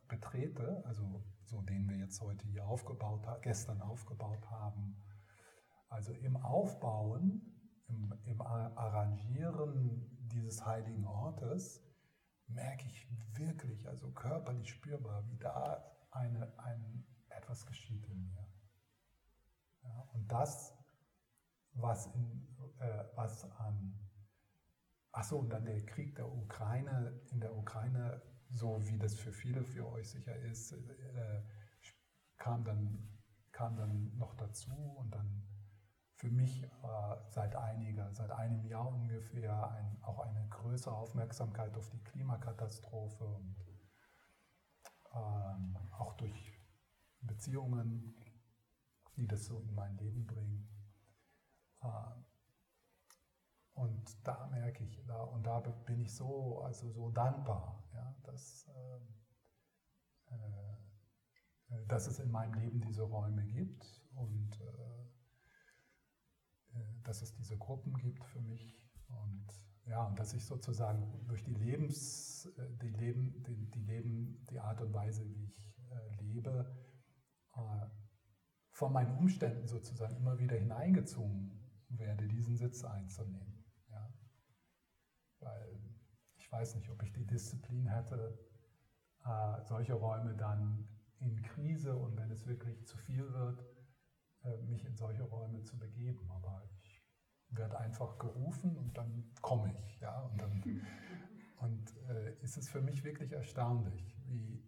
betrete, 0.09 0.83
also 0.87 1.23
so 1.45 1.61
den 1.63 1.89
wir 1.89 1.97
jetzt 1.97 2.21
heute 2.21 2.47
hier 2.47 2.67
aufgebaut 2.67 3.27
haben, 3.27 3.43
gestern 3.43 3.83
aufgebaut 3.83 4.51
haben, 4.51 4.97
also 5.89 6.13
im 6.13 6.37
Aufbauen, 6.37 7.43
im, 7.89 8.13
im 8.25 8.41
Arrangieren 8.41 10.29
dieses 10.29 10.65
heiligen 10.65 11.07
Ortes, 11.07 11.83
merke 12.49 12.87
ich 12.87 13.07
wirklich, 13.37 13.87
also 13.89 14.11
körperlich 14.13 14.71
spürbar, 14.71 15.27
wie 15.29 15.37
da 15.37 15.85
eine, 16.11 16.53
ein, 16.59 17.05
etwas 17.29 17.67
geschieht 17.67 18.07
in 18.07 18.25
mir. 18.27 18.49
Ja, 19.83 20.09
und 20.13 20.31
das, 20.31 20.75
was, 21.73 22.07
in, 22.15 22.47
äh, 22.79 23.05
was 23.15 23.45
an, 23.59 23.99
achso, 25.13 25.39
und 25.39 25.51
dann 25.51 25.65
der 25.65 25.85
Krieg 25.87 26.15
der 26.15 26.31
Ukraine, 26.33 27.21
in 27.31 27.41
der 27.41 27.55
Ukraine 27.57 28.23
so 28.51 28.81
wie 28.87 28.99
das 28.99 29.19
für 29.19 29.33
viele 29.33 29.63
für 29.65 29.91
euch 29.91 30.11
sicher 30.11 30.37
ist, 30.37 30.73
äh, 30.73 31.43
kam, 32.37 32.65
dann, 32.65 33.09
kam 33.53 33.77
dann 33.77 34.17
noch 34.17 34.35
dazu 34.35 34.73
und 34.73 35.11
dann 35.11 35.43
für 36.17 36.31
mich 36.31 36.65
äh, 36.65 36.69
seit 37.29 37.55
einiger, 37.55 38.13
seit 38.15 38.31
einem 38.31 38.65
Jahr 38.65 38.89
ungefähr 38.89 39.71
ein, 39.71 39.99
auch 40.03 40.21
eine 40.21 40.49
größere 40.49 40.95
Aufmerksamkeit 40.95 41.77
auf 41.77 41.91
die 41.91 42.03
Klimakatastrophe 42.05 43.25
und 43.25 43.57
ähm, 45.15 45.77
auch 45.93 46.15
durch 46.15 46.59
Beziehungen, 47.21 48.15
die 49.17 49.27
das 49.27 49.45
so 49.45 49.61
in 49.61 49.75
mein 49.75 49.97
Leben 49.99 50.27
bringen. 50.27 50.69
Äh, 51.83 51.87
und 53.75 54.27
da 54.27 54.47
merke 54.47 54.85
ich, 54.85 55.05
da, 55.07 55.23
und 55.23 55.47
da 55.47 55.61
bin 55.61 56.01
ich 56.01 56.15
so, 56.15 56.63
also 56.63 56.91
so 56.93 57.11
dankbar, 57.11 57.85
ja, 57.93 58.17
dass, 58.23 58.67
äh, 58.69 60.35
äh, 60.35 61.87
dass 61.89 62.07
es 62.07 62.19
in 62.21 62.31
meinem 62.31 62.55
Leben 62.55 62.81
diese 62.81 63.03
Räume 63.03 63.45
gibt 63.45 64.03
und 64.15 64.59
äh, 64.63 65.16
dass 67.03 67.23
es 67.23 67.33
diese 67.33 67.57
Gruppen 67.57 67.97
gibt 67.97 68.25
für 68.25 68.41
mich. 68.41 68.83
Und 69.09 69.47
ja, 69.87 70.05
und 70.05 70.19
dass 70.19 70.35
ich 70.35 70.45
sozusagen 70.45 71.25
durch 71.29 71.45
die 71.45 71.55
Lebens, 71.55 72.47
äh, 72.59 72.77
die 72.83 72.91
Leben, 72.91 73.43
die, 73.45 73.71
die 73.71 73.83
Leben, 73.83 74.45
die 74.51 74.59
Art 74.59 74.81
und 74.81 74.93
Weise, 74.93 75.25
wie 75.29 75.45
ich 75.45 75.63
äh, 75.91 76.23
lebe, 76.23 76.67
von 78.73 78.93
meinen 78.93 79.17
Umständen 79.17 79.67
sozusagen 79.67 80.15
immer 80.17 80.39
wieder 80.39 80.57
hineingezogen 80.57 81.59
werde, 81.89 82.29
diesen 82.29 82.59
Sitz 82.59 82.85
einzunehmen. 82.85 83.65
Weil 85.41 85.81
ich 86.37 86.53
weiß 86.53 86.75
nicht, 86.75 86.91
ob 86.91 87.03
ich 87.03 87.13
die 87.13 87.27
Disziplin 87.27 87.87
hätte, 87.87 88.39
äh, 89.25 89.63
solche 89.65 89.95
Räume 89.95 90.35
dann 90.35 90.87
in 91.21 91.41
Krise 91.43 91.97
und 91.97 92.17
wenn 92.17 92.31
es 92.31 92.47
wirklich 92.47 92.87
zu 92.87 92.97
viel 92.99 93.33
wird, 93.33 93.61
äh, 93.63 93.65
mich 94.69 94.85
in 94.85 94.97
solche 94.97 95.23
Räume 95.23 95.63
zu 95.63 95.79
begeben. 95.79 96.31
Aber 96.31 96.63
ich 96.83 97.03
werde 97.49 97.79
einfach 97.79 98.19
gerufen 98.19 98.77
und 98.77 98.97
dann 98.97 99.33
komme 99.41 99.75
ich. 99.87 100.01
Ja? 100.01 100.21
Und 100.23 100.41
dann 100.41 100.63
und, 101.59 101.97
äh, 102.09 102.35
ist 102.43 102.57
es 102.57 102.69
für 102.69 102.81
mich 102.81 103.05
wirklich 103.05 103.33
erstaunlich, 103.33 104.17
wie 104.27 104.63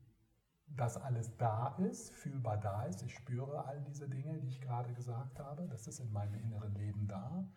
das 0.67 0.97
alles 0.97 1.37
da 1.37 1.77
ist, 1.79 2.13
fühlbar 2.15 2.59
da 2.59 2.85
ist. 2.85 3.03
Ich 3.03 3.15
spüre 3.15 3.65
all 3.65 3.83
diese 3.83 4.09
Dinge, 4.09 4.39
die 4.39 4.49
ich 4.49 4.61
gerade 4.61 4.93
gesagt 4.93 5.39
habe. 5.39 5.67
Das 5.69 5.87
ist 5.87 6.01
in 6.01 6.13
meinem 6.13 6.35
inneren 6.35 6.75
Leben 6.75 7.07
da. 7.07 7.49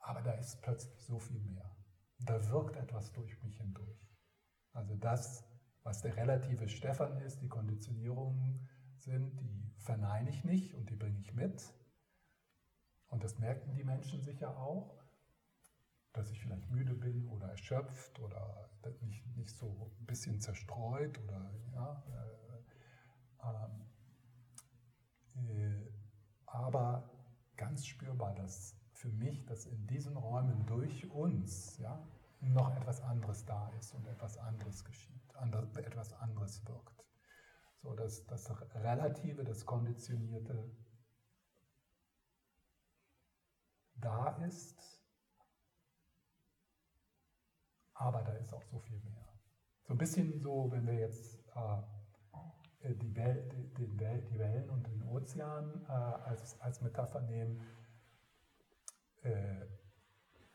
Aber 0.00 0.22
da 0.22 0.32
ist 0.32 0.60
plötzlich 0.62 1.02
so 1.04 1.18
viel 1.18 1.40
mehr. 1.40 1.70
Da 2.18 2.48
wirkt 2.50 2.76
etwas 2.76 3.12
durch 3.12 3.42
mich 3.42 3.56
hindurch. 3.58 4.14
Also 4.72 4.96
das, 4.96 5.44
was 5.82 6.02
der 6.02 6.16
relative 6.16 6.68
Stefan 6.68 7.16
ist, 7.18 7.40
die 7.40 7.48
Konditionierungen 7.48 8.68
sind, 9.04 9.38
die 9.40 9.72
verneine 9.78 10.30
ich 10.30 10.44
nicht 10.44 10.74
und 10.74 10.90
die 10.90 10.96
bringe 10.96 11.20
ich 11.20 11.34
mit. 11.34 11.72
Und 13.08 13.22
das 13.22 13.38
merken 13.38 13.74
die 13.74 13.84
Menschen 13.84 14.20
sicher 14.20 14.56
auch, 14.56 14.98
dass 16.12 16.30
ich 16.30 16.40
vielleicht 16.40 16.70
müde 16.70 16.94
bin 16.94 17.28
oder 17.28 17.48
erschöpft 17.48 18.18
oder 18.20 18.70
nicht, 19.02 19.26
nicht 19.36 19.50
so 19.56 19.92
ein 20.00 20.06
bisschen 20.06 20.40
zerstreut 20.40 21.18
oder 21.24 21.50
ja. 21.72 22.02
Äh, 22.08 22.34
äh, 25.36 25.92
aber 26.46 27.10
ganz 27.56 27.86
spürbar, 27.86 28.34
dass 28.34 28.76
für 28.92 29.08
mich, 29.08 29.44
dass 29.46 29.66
in 29.66 29.86
diesen 29.86 30.16
Räumen 30.16 30.64
durch 30.66 31.10
uns 31.10 31.78
ja, 31.78 32.06
noch 32.40 32.74
etwas 32.76 33.00
anderes 33.02 33.44
da 33.44 33.68
ist 33.78 33.92
und 33.94 34.06
etwas 34.06 34.38
anderes 34.38 34.84
geschieht, 34.84 35.34
andere, 35.34 35.66
etwas 35.84 36.12
anderes 36.14 36.64
wirkt. 36.66 37.04
So, 37.84 37.92
dass 37.94 38.24
das 38.24 38.50
Relative, 38.76 39.44
das 39.44 39.66
Konditionierte 39.66 40.70
da 43.96 44.30
ist, 44.46 45.02
aber 47.92 48.22
da 48.22 48.32
ist 48.36 48.54
auch 48.54 48.64
so 48.64 48.78
viel 48.78 48.98
mehr. 49.00 49.28
So 49.82 49.92
ein 49.92 49.98
bisschen 49.98 50.40
so, 50.40 50.72
wenn 50.72 50.86
wir 50.86 50.94
jetzt 50.94 51.38
äh, 51.54 52.94
die, 52.94 53.14
Wel 53.14 53.50
die, 53.50 53.74
die, 53.74 54.38
Wellen 54.38 54.70
und 54.70 54.86
den 54.86 55.02
Ozean 55.02 55.84
äh, 55.86 55.92
als, 55.92 56.58
als 56.62 56.80
Metapher 56.80 57.20
nehmen, 57.20 57.60
äh, 59.24 59.66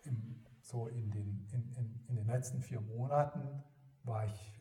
im, 0.02 0.44
so 0.62 0.88
in 0.88 1.12
den, 1.12 1.48
in, 1.52 1.76
in, 1.76 2.06
in 2.08 2.16
den 2.16 2.26
letzten 2.26 2.64
vier 2.64 2.82
Monaten 2.82 3.64
war 4.02 4.26
ich 4.26 4.59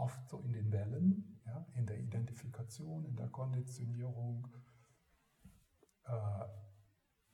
oft 0.00 0.28
so 0.28 0.40
in 0.40 0.52
den 0.52 0.72
Wellen, 0.72 1.40
ja, 1.46 1.66
in 1.74 1.86
der 1.86 1.98
Identifikation, 1.98 3.04
in 3.04 3.16
der 3.16 3.28
Konditionierung. 3.28 4.48
Äh, 6.04 6.12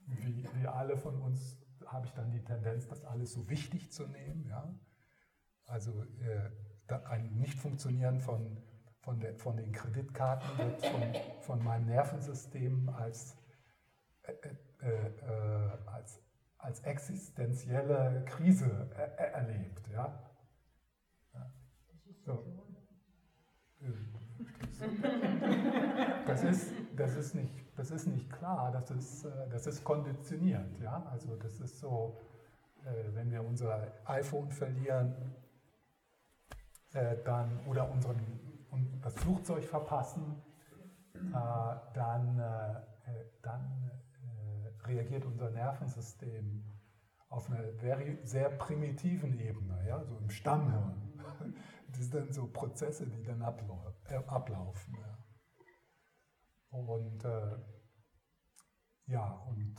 wie, 0.07 0.47
wie 0.53 0.67
alle 0.67 0.97
von 0.97 1.19
uns 1.21 1.57
habe 1.85 2.07
ich 2.07 2.13
dann 2.13 2.31
die 2.31 2.43
Tendenz, 2.43 2.87
das 2.87 3.03
alles 3.03 3.33
so 3.33 3.49
wichtig 3.49 3.91
zu 3.91 4.07
nehmen. 4.07 4.47
Ja? 4.47 4.73
Also 5.65 6.03
äh, 6.19 6.51
ein 7.05 7.35
Nicht-Funktionieren 7.35 8.19
von, 8.19 8.61
von, 9.01 9.21
von 9.37 9.57
den 9.57 9.71
Kreditkarten 9.71 10.57
wird 10.57 10.85
von, 10.85 11.01
von 11.41 11.63
meinem 11.63 11.85
Nervensystem 11.87 12.89
als, 12.89 13.37
äh, 14.23 14.33
äh, 14.81 15.07
äh 15.07 15.77
als 15.85 16.21
als 16.59 16.81
existenzielle 16.81 18.25
Krise 18.25 18.89
er 18.95 19.33
erlebt. 19.33 19.87
Ja? 19.89 20.26
So. 22.27 22.43
Das 26.25 26.43
ist, 26.43 26.73
das, 26.97 27.15
ist 27.15 27.35
nicht, 27.35 27.53
das 27.77 27.89
ist 27.89 28.05
nicht 28.05 28.29
klar, 28.29 28.69
das 28.69 28.91
ist, 28.91 29.23
äh, 29.23 29.49
das 29.49 29.65
ist 29.65 29.81
konditioniert. 29.85 30.77
Ja? 30.81 31.05
Also 31.09 31.37
das 31.37 31.61
ist 31.61 31.79
so, 31.79 32.19
äh, 32.83 33.15
wenn 33.15 33.31
wir 33.31 33.45
unser 33.45 33.93
iPhone 34.03 34.51
verlieren 34.51 35.15
äh, 36.93 37.15
dann, 37.23 37.65
oder 37.65 37.89
unseren, 37.89 38.19
das 39.01 39.15
Flugzeug 39.15 39.63
verpassen, 39.63 40.41
dann, 41.93 42.37
dann 43.41 43.91
reagiert 44.85 45.25
unser 45.25 45.49
Nervensystem 45.49 46.63
auf 47.29 47.49
einer 47.49 47.63
sehr 48.23 48.49
primitiven 48.49 49.39
Ebene, 49.39 49.83
ja, 49.87 50.03
so 50.03 50.15
im 50.17 50.29
Stammhirn. 50.29 51.07
Das 51.97 52.09
sind 52.09 52.31
so 52.33 52.47
Prozesse, 52.47 53.07
die 53.07 53.23
dann 53.23 53.41
äh, 53.41 54.15
ablaufen. 54.27 54.95
Ja. 54.99 55.17
Und 56.69 57.25
äh, 57.25 57.57
ja, 59.07 59.31
und 59.47 59.75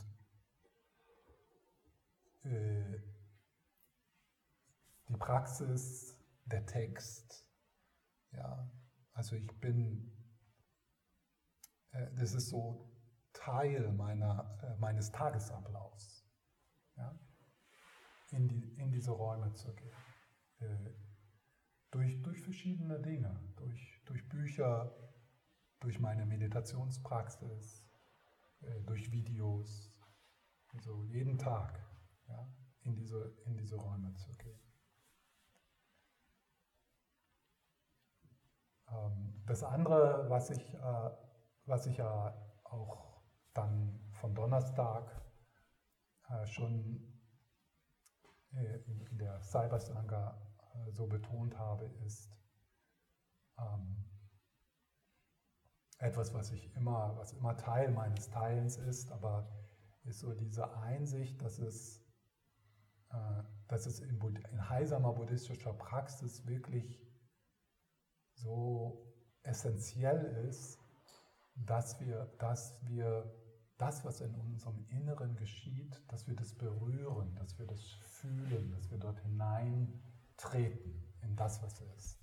äh, 2.43 2.99
die 5.07 5.15
Praxis, 5.15 6.17
der 6.45 6.65
Text, 6.65 7.47
ja, 8.31 8.69
also 9.13 9.35
ich 9.35 9.47
bin, 9.59 10.11
äh, 11.91 12.11
das 12.15 12.33
ist 12.33 12.49
so 12.49 12.91
Teil 13.31 13.93
meiner, 13.93 14.59
äh, 14.63 14.75
meines 14.77 15.11
Tagesablaufs, 15.11 16.25
ja, 16.97 17.17
in, 18.31 18.49
die, 18.49 18.73
in 18.77 18.91
diese 18.91 19.11
Räume 19.11 19.53
zu 19.53 19.73
gehen. 19.73 21.08
Durch, 21.91 22.21
durch 22.21 22.41
verschiedene 22.41 22.99
Dinge, 22.99 23.39
durch, 23.55 24.01
durch 24.05 24.27
Bücher, 24.29 24.93
durch 25.79 25.99
meine 25.99 26.25
Meditationspraxis, 26.25 27.83
äh, 28.61 28.81
durch 28.81 29.11
Videos, 29.11 29.91
also 30.73 31.03
jeden 31.05 31.37
Tag 31.37 31.79
ja, 32.27 32.47
in, 32.83 32.95
diese, 32.95 33.35
in 33.45 33.57
diese 33.57 33.75
Räume 33.75 34.13
zu 34.15 34.31
gehen. 34.37 34.59
Ähm, 38.91 39.41
das 39.45 39.63
andere, 39.63 40.29
was 40.29 40.49
ich, 40.51 40.73
äh, 40.73 41.11
was 41.65 41.85
ich 41.87 41.97
ja 41.97 42.35
auch 42.65 43.21
dann 43.53 43.99
von 44.11 44.35
Donnerstag 44.35 45.21
äh, 46.29 46.45
schon 46.45 47.05
in, 48.51 49.17
der 49.17 49.41
Cybersanga 49.41 50.48
so 50.91 51.07
betont 51.07 51.57
habe, 51.57 51.85
ist 52.05 52.29
ähm, 53.57 54.05
etwas, 55.99 56.33
was 56.33 56.51
ich 56.51 56.73
immer, 56.75 57.15
was 57.17 57.33
immer 57.33 57.57
Teil 57.57 57.91
meines 57.91 58.29
Teilens 58.29 58.77
ist, 58.77 59.11
aber 59.11 59.47
ist 60.05 60.19
so 60.19 60.33
diese 60.33 60.75
Einsicht, 60.77 61.41
dass 61.41 61.59
es, 61.59 62.01
äh, 63.11 63.43
dass 63.67 63.85
es 63.85 63.99
in, 63.99 64.19
in 64.51 64.69
heilsamer 64.69 65.13
buddhistischer 65.13 65.73
Praxis 65.73 66.45
wirklich 66.47 67.05
so 68.33 69.13
essentiell 69.43 70.25
ist, 70.47 70.79
dass 71.55 71.99
wir, 71.99 72.33
dass 72.39 72.81
wir 72.87 73.35
das, 73.77 74.03
was 74.03 74.21
in 74.21 74.35
unserem 74.35 74.85
Inneren 74.89 75.35
geschieht, 75.35 76.01
dass 76.09 76.27
wir 76.27 76.35
das 76.35 76.53
berühren, 76.53 77.35
dass 77.35 77.57
wir 77.59 77.65
das 77.65 77.81
fühlen, 78.01 78.71
dass 78.71 78.89
wir 78.91 78.97
dort 78.97 79.23
hineintreten 80.39 81.03
in 81.21 81.35
das, 81.35 81.61
was 81.61 81.81
ist. 81.97 82.19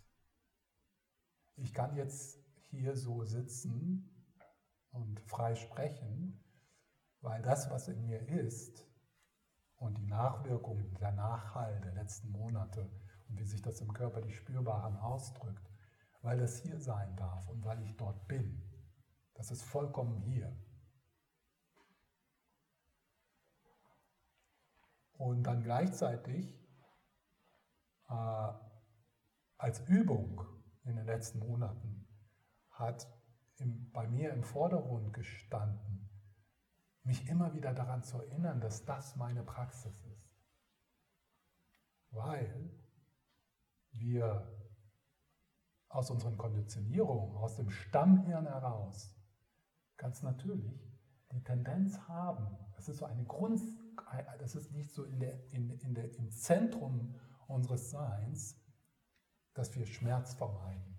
Ich 1.57 1.73
kann 1.73 1.97
jetzt 1.97 2.39
hier 2.71 2.97
so 2.97 3.25
sitzen 3.25 4.11
und 4.91 5.21
frei 5.21 5.55
sprechen, 5.55 6.43
weil 7.21 7.43
das, 7.43 7.71
was 7.71 7.89
in 7.89 8.03
mir 8.03 8.29
ist 8.29 8.87
und 9.77 9.99
die 9.99 10.07
Nachwirkungen, 10.07 10.95
der 10.95 11.13
Nachhall 11.13 11.81
der 11.81 11.93
letzten 11.95 12.31
Monate 12.31 12.91
und 13.29 13.39
wie 13.39 13.47
sich 13.47 13.63
das 13.63 13.81
im 13.81 13.93
Körper 13.93 14.21
die 14.21 14.33
Spürbaren 14.33 14.97
ausdrückt, 14.97 15.71
weil 16.23 16.39
das 16.39 16.59
hier 16.59 16.81
sein 16.81 17.17
darf 17.17 17.49
und 17.49 17.65
weil 17.65 17.83
ich 17.83 17.97
dort 17.97 18.27
bin. 18.29 18.63
Das 19.35 19.51
ist 19.51 19.63
vollkommen 19.63 20.21
hier. 20.23 20.55
Und 25.19 25.45
dann 25.45 25.63
gleichzeitig 25.63 26.66
äh, 28.09 28.53
als 29.59 29.81
Übung 29.89 30.45
in 30.85 30.97
den 30.97 31.07
letzten 31.07 31.41
Monaten 31.41 32.07
hat 32.71 33.07
im, 33.59 33.91
bei 33.93 34.07
mir 34.07 34.33
im 34.33 34.45
Vordergrund 34.45 35.13
gestanden, 35.13 36.09
mich 37.03 37.29
immer 37.29 37.55
wieder 37.55 37.73
daran 37.73 38.03
zu 38.03 38.21
erinnern, 38.21 38.61
dass 38.61 38.85
das 38.85 39.17
meine 39.17 39.43
Praxis 39.43 40.05
ist. 40.05 40.37
Weil 42.11 42.71
wir 43.93 44.53
aus 45.89 46.11
unseren 46.11 46.37
Konditionierungen, 46.37 47.37
aus 47.37 47.57
dem 47.57 47.71
Stammhirn 47.71 48.47
heraus, 48.47 49.15
ganz 49.97 50.23
natürlich 50.23 50.93
die 51.33 51.43
Tendenz 51.43 51.99
haben, 52.01 52.59
das 52.75 52.89
ist 52.89 52.99
so 52.99 53.07
eine 53.07 53.25
Grund, 53.25 53.61
das 54.39 54.55
ist 54.55 54.73
nicht 54.73 54.93
so 54.93 55.05
in 55.05 55.21
der, 55.21 55.53
in, 55.53 55.71
in 55.71 55.95
der, 55.95 56.15
im 56.17 56.31
Zentrum 56.31 57.15
unseres 57.49 57.91
Seins, 57.91 58.61
dass 59.55 59.75
wir 59.75 59.87
Schmerz 59.87 60.35
vermeiden. 60.35 60.97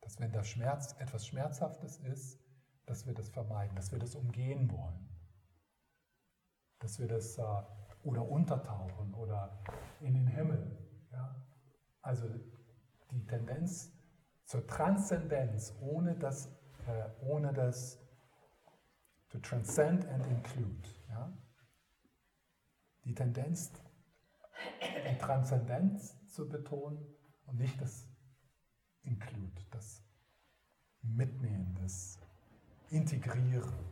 Dass 0.00 0.18
wenn 0.18 0.32
da 0.32 0.42
Schmerz, 0.42 0.94
etwas 0.98 1.26
Schmerzhaftes 1.26 1.98
ist, 1.98 2.40
dass 2.86 3.06
wir 3.06 3.14
das 3.14 3.28
vermeiden, 3.28 3.76
dass 3.76 3.92
wir 3.92 3.98
das 3.98 4.14
umgehen 4.14 4.70
wollen. 4.70 5.08
Dass 6.80 6.98
wir 6.98 7.06
das 7.06 7.38
äh, 7.38 7.42
oder 8.02 8.26
untertauchen 8.28 9.14
oder 9.14 9.62
in 10.00 10.14
den 10.14 10.26
Himmel. 10.26 10.76
Ja? 11.12 11.46
Also 12.02 12.28
die 13.10 13.24
Tendenz 13.26 13.92
zur 14.44 14.66
Transzendenz, 14.66 15.76
ohne 15.80 16.16
das, 16.16 16.46
äh, 16.86 17.08
ohne 17.20 17.52
das 17.52 18.00
to 19.28 19.38
transcend 19.38 20.04
and 20.08 20.26
include. 20.26 20.88
Ja? 21.08 21.32
Die 23.04 23.14
Tendenz, 23.14 23.72
die 25.10 25.18
Transzendenz 25.18 26.16
zu 26.28 26.48
betonen 26.48 27.04
und 27.46 27.58
nicht 27.58 27.80
das 27.80 28.06
Include, 29.02 29.62
das 29.70 30.02
Mitnehmen, 31.02 31.76
das 31.80 32.18
Integrieren. 32.90 33.90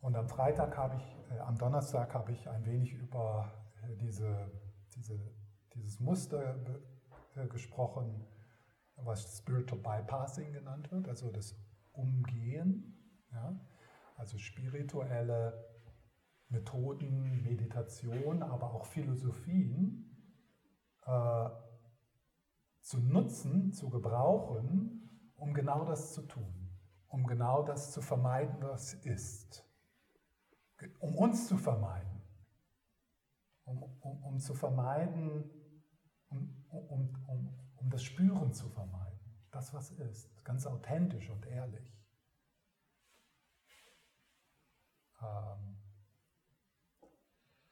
Und 0.00 0.16
am 0.16 0.28
Freitag 0.28 0.76
habe 0.76 0.96
ich, 0.96 1.30
äh, 1.30 1.38
am 1.40 1.58
Donnerstag 1.58 2.14
habe 2.14 2.32
ich 2.32 2.48
ein 2.48 2.64
wenig 2.64 2.92
über 2.94 3.52
äh, 3.82 3.96
diese, 3.96 4.50
diese, 4.94 5.18
dieses 5.74 6.00
Muster 6.00 6.56
äh, 7.34 7.46
gesprochen, 7.48 8.26
was 8.96 9.38
Spiritual 9.38 9.80
Bypassing 9.80 10.52
genannt 10.52 10.90
wird, 10.90 11.08
also 11.08 11.30
das 11.30 11.54
Umgehen, 11.92 12.96
ja? 13.32 13.60
Also 14.18 14.36
spirituelle 14.36 15.64
Methoden, 16.48 17.42
Meditation, 17.42 18.42
aber 18.42 18.74
auch 18.74 18.84
Philosophien 18.84 20.10
äh, 21.06 21.48
zu 22.80 22.98
nutzen, 22.98 23.72
zu 23.72 23.88
gebrauchen, 23.90 25.30
um 25.36 25.54
genau 25.54 25.84
das 25.84 26.14
zu 26.14 26.22
tun, 26.22 26.68
um 27.08 27.26
genau 27.26 27.62
das 27.62 27.92
zu 27.92 28.02
vermeiden, 28.02 28.56
was 28.60 28.94
ist, 28.94 29.64
um 30.98 31.16
uns 31.16 31.46
zu 31.46 31.56
vermeiden, 31.56 32.22
um, 33.64 33.82
um, 34.00 34.24
um 34.24 34.38
zu 34.40 34.54
vermeiden, 34.54 35.48
um, 36.28 36.64
um, 36.70 37.14
um, 37.26 37.54
um 37.76 37.90
das 37.90 38.02
Spüren 38.02 38.52
zu 38.52 38.68
vermeiden, 38.68 39.20
das, 39.50 39.72
was 39.72 39.92
ist, 39.92 40.44
ganz 40.44 40.66
authentisch 40.66 41.30
und 41.30 41.46
ehrlich. 41.46 41.88
Ähm, 41.88 41.98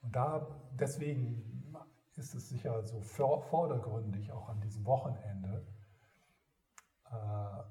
und 0.02 0.12
da, 0.12 0.46
deswegen 0.72 1.74
ist 2.16 2.34
es 2.34 2.48
sicher 2.48 2.82
so 2.82 3.00
vordergründig 3.00 4.32
auch 4.32 4.48
an 4.48 4.60
diesem 4.60 4.84
Wochenende 4.86 5.66
äh, 7.10 7.62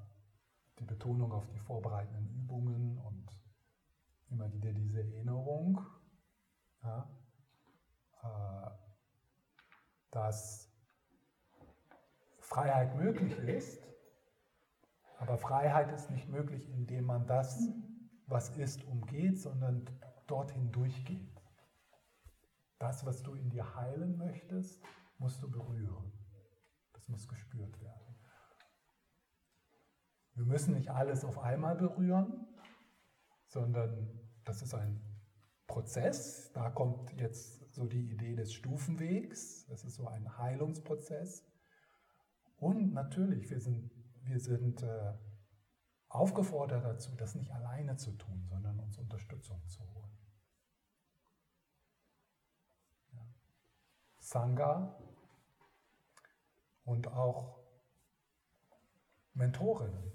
die 0.80 0.86
Betonung 0.86 1.32
auf 1.32 1.48
die 1.48 1.60
vorbereitenden 1.60 2.30
Übungen 2.30 3.00
und 3.00 3.26
immer 4.30 4.52
wieder 4.54 4.72
diese 4.72 5.00
Erinnerung, 5.00 5.82
ja, 6.84 7.10
äh, 8.24 8.72
dass 10.12 10.72
Freiheit 12.40 12.96
möglich 12.96 13.38
ist, 13.40 13.84
aber 15.18 15.38
Freiheit 15.38 15.92
ist 15.92 16.12
nicht 16.12 16.30
möglich, 16.30 16.70
indem 16.70 17.06
man 17.06 17.26
das, 17.26 17.60
was 18.28 18.50
ist, 18.58 18.84
umgeht, 18.86 19.40
sondern 19.40 19.90
dorthin 20.28 20.72
durchgeht. 20.72 21.42
Das, 22.80 23.06
was 23.06 23.24
du 23.24 23.34
in 23.36 23.50
dir 23.50 23.76
heilen 23.76 24.18
möchtest, 24.18 24.82
musst 25.18 25.42
du 25.42 25.50
berühren. 25.50 26.12
Das 26.94 27.08
muss 27.08 27.28
gespürt 27.28 27.80
werden. 27.82 28.16
Wir 30.34 30.46
müssen 30.46 30.74
nicht 30.74 30.90
alles 30.90 31.24
auf 31.24 31.40
einmal 31.40 31.76
berühren, 31.76 32.46
sondern 33.48 34.20
das 34.44 34.62
ist 34.62 34.74
ein 34.74 35.02
Prozess. 35.66 36.52
Da 36.52 36.70
kommt 36.70 37.14
jetzt 37.14 37.74
so 37.74 37.86
die 37.86 38.12
Idee 38.12 38.36
des 38.36 38.54
Stufenwegs. 38.54 39.66
Das 39.68 39.86
ist 39.86 39.96
so 39.96 40.08
ein 40.08 40.38
Heilungsprozess. 40.38 41.46
Und 42.58 42.94
natürlich, 42.94 43.50
wir 43.50 43.60
sind, 43.60 43.92
wir 44.24 44.40
sind 44.40 44.84
äh, 44.84 45.14
aufgefordert 46.16 46.84
dazu, 46.84 47.16
das 47.16 47.36
nicht 47.36 47.52
alleine 47.52 47.98
zu 47.98 48.12
tun, 48.12 48.46
sondern 48.50 48.80
uns 48.80 48.98
Unterstützung 48.98 49.62
zu 49.68 49.82
holen. 49.94 50.18
Sangha 54.20 54.96
und 56.84 57.08
auch 57.08 57.60
Mentorinnen. 59.34 60.12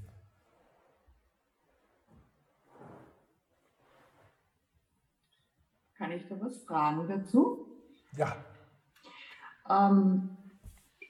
Kann 5.94 6.12
ich 6.12 6.26
da 6.26 6.40
was 6.40 6.56
fragen 6.64 7.06
dazu? 7.06 7.66
Ja. 8.16 8.36
Ähm, 9.68 10.36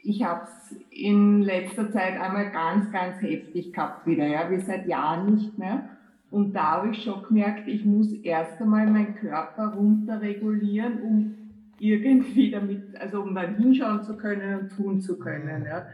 ich 0.02 0.24
habe 0.24 0.44
es 0.44 0.76
in 0.90 1.42
letzter 1.42 1.90
Zeit 1.90 2.20
einmal 2.20 2.50
ganz, 2.50 2.90
ganz 2.92 3.20
heftig 3.20 3.72
gehabt 3.72 4.06
wieder, 4.06 4.26
ja, 4.26 4.50
wie 4.50 4.60
seit 4.60 4.86
Jahren 4.86 5.34
nicht 5.34 5.58
mehr. 5.58 5.88
Und 6.30 6.52
da 6.52 6.72
habe 6.76 6.90
ich 6.90 7.02
schon 7.02 7.22
gemerkt, 7.24 7.66
ich 7.66 7.84
muss 7.84 8.12
erst 8.12 8.60
einmal 8.60 8.86
meinen 8.86 9.16
Körper 9.16 9.74
runterregulieren, 9.74 11.02
um 11.02 11.36
irgendwie 11.78 12.50
damit, 12.50 12.96
also 13.00 13.22
um 13.22 13.34
dann 13.34 13.56
hinschauen 13.56 14.02
zu 14.02 14.16
können 14.16 14.60
und 14.60 14.68
tun 14.70 15.00
zu 15.00 15.18
können. 15.18 15.64
Ja. 15.64 15.86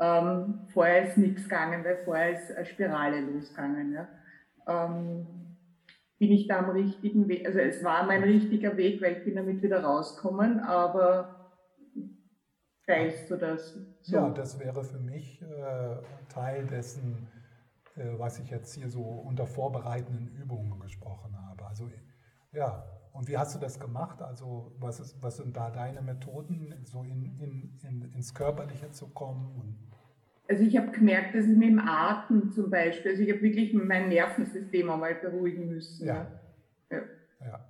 Ähm, 0.00 0.60
vorher 0.72 1.08
ist 1.08 1.18
nichts 1.18 1.44
gegangen, 1.44 1.84
weil 1.84 1.98
vorher 2.04 2.32
ist 2.32 2.56
eine 2.56 2.66
Spirale 2.66 3.20
losgegangen. 3.20 3.92
Ja. 3.92 4.08
Ähm, 4.66 5.26
bin 6.18 6.32
ich 6.32 6.48
da 6.48 6.58
am 6.58 6.70
richtigen 6.70 7.28
Weg? 7.28 7.46
Also 7.46 7.60
es 7.60 7.84
war 7.84 8.06
mein 8.06 8.22
richtiger 8.22 8.76
Weg, 8.76 9.00
weil 9.00 9.18
ich 9.18 9.24
bin 9.24 9.36
damit 9.36 9.62
wieder 9.62 9.82
rausgekommen, 9.82 10.60
aber 10.60 11.39
teilst 12.90 13.30
du 13.30 13.36
das? 13.36 13.78
So? 14.02 14.16
Ja, 14.16 14.30
das 14.30 14.58
wäre 14.58 14.84
für 14.84 14.98
mich 14.98 15.42
äh, 15.42 15.96
Teil 16.28 16.66
dessen, 16.66 17.28
äh, 17.96 18.18
was 18.18 18.38
ich 18.38 18.50
jetzt 18.50 18.74
hier 18.74 18.88
so 18.88 19.02
unter 19.02 19.46
vorbereitenden 19.46 20.28
Übungen 20.28 20.78
gesprochen 20.80 21.36
habe. 21.36 21.66
Also 21.66 21.90
ja, 22.52 22.84
und 23.12 23.28
wie 23.28 23.38
hast 23.38 23.54
du 23.54 23.58
das 23.58 23.78
gemacht? 23.78 24.22
Also 24.22 24.72
was, 24.78 25.00
ist, 25.00 25.22
was 25.22 25.36
sind 25.36 25.56
da 25.56 25.70
deine 25.70 26.02
Methoden, 26.02 26.74
so 26.84 27.02
in, 27.02 27.38
in, 27.38 27.78
in, 27.82 28.12
ins 28.12 28.34
Körperliche 28.34 28.90
zu 28.90 29.08
kommen? 29.08 29.90
also 30.50 30.64
ich 30.64 30.76
habe 30.76 30.90
gemerkt, 30.90 31.34
dass 31.34 31.44
ich 31.44 31.56
mit 31.56 31.68
dem 31.68 31.78
Atem 31.78 32.50
zum 32.50 32.70
Beispiel, 32.70 33.12
also 33.12 33.22
ich 33.22 33.30
habe 33.30 33.40
wirklich 33.40 33.72
mein 33.72 34.08
Nervensystem 34.08 34.90
einmal 34.90 35.14
beruhigen 35.14 35.68
müssen. 35.68 36.08
Ja. 36.08 36.26
ja. 36.90 37.02
ja. 37.40 37.64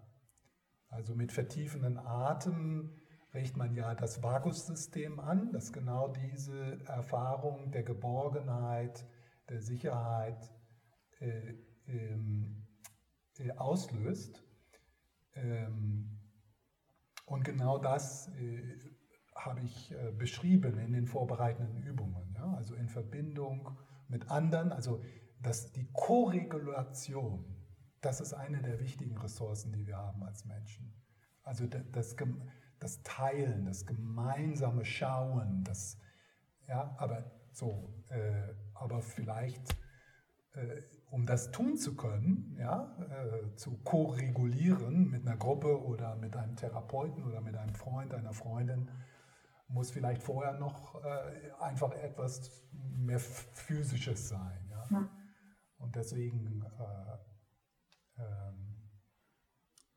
Also 0.88 1.14
mit 1.14 1.30
vertiefenden 1.30 1.98
Atem 1.98 2.99
regt 3.34 3.56
man 3.56 3.74
ja 3.74 3.94
das 3.94 4.22
Vagussystem 4.22 5.20
an, 5.20 5.52
das 5.52 5.72
genau 5.72 6.08
diese 6.08 6.84
Erfahrung 6.86 7.70
der 7.70 7.82
Geborgenheit, 7.82 9.06
der 9.48 9.60
Sicherheit 9.60 10.52
äh, 11.20 11.54
ähm, 11.86 12.66
äh, 13.38 13.52
auslöst. 13.52 14.44
Ähm, 15.34 16.18
und 17.26 17.44
genau 17.44 17.78
das 17.78 18.28
äh, 18.28 18.78
habe 19.34 19.60
ich 19.60 19.92
äh, 19.92 20.12
beschrieben 20.12 20.78
in 20.78 20.92
den 20.92 21.06
vorbereitenden 21.06 21.82
Übungen. 21.82 22.34
Ja? 22.34 22.54
Also 22.54 22.74
in 22.74 22.88
Verbindung 22.88 23.78
mit 24.08 24.30
anderen, 24.30 24.72
also 24.72 25.02
das, 25.40 25.72
die 25.72 25.88
Koregulation, 25.92 27.44
das 28.00 28.20
ist 28.20 28.34
eine 28.34 28.60
der 28.62 28.80
wichtigen 28.80 29.16
Ressourcen, 29.18 29.72
die 29.72 29.86
wir 29.86 29.96
haben 29.96 30.22
als 30.24 30.44
Menschen. 30.44 30.92
Also 31.42 31.66
das, 31.66 31.82
das 31.92 32.16
Teilen, 33.02 33.64
das 33.64 33.86
gemeinsame 33.86 34.84
Schauen, 34.84 35.64
das, 35.64 35.98
ja, 36.66 36.94
aber 36.98 37.30
so, 37.52 37.92
äh, 38.08 38.54
aber 38.74 39.02
vielleicht 39.02 39.76
äh, 40.54 40.82
um 41.10 41.26
das 41.26 41.50
tun 41.50 41.76
zu 41.76 41.96
können, 41.96 42.56
ja, 42.58 42.96
äh, 42.98 43.54
zu 43.56 43.78
ko-regulieren 43.78 45.10
mit 45.10 45.26
einer 45.26 45.36
Gruppe 45.36 45.82
oder 45.84 46.16
mit 46.16 46.36
einem 46.36 46.56
Therapeuten 46.56 47.24
oder 47.24 47.40
mit 47.40 47.56
einem 47.56 47.74
Freund, 47.74 48.14
einer 48.14 48.32
Freundin, 48.32 48.88
muss 49.68 49.90
vielleicht 49.90 50.22
vorher 50.22 50.54
noch 50.58 51.02
äh, 51.04 51.50
einfach 51.60 51.92
etwas 51.92 52.64
mehr 52.72 53.18
Physisches 53.20 54.28
sein. 54.28 54.68
Ja? 54.70 54.86
ja. 54.90 55.08
Und 55.78 55.96
deswegen, 55.96 56.64
äh, 56.78 58.22
ähm, 58.22 58.69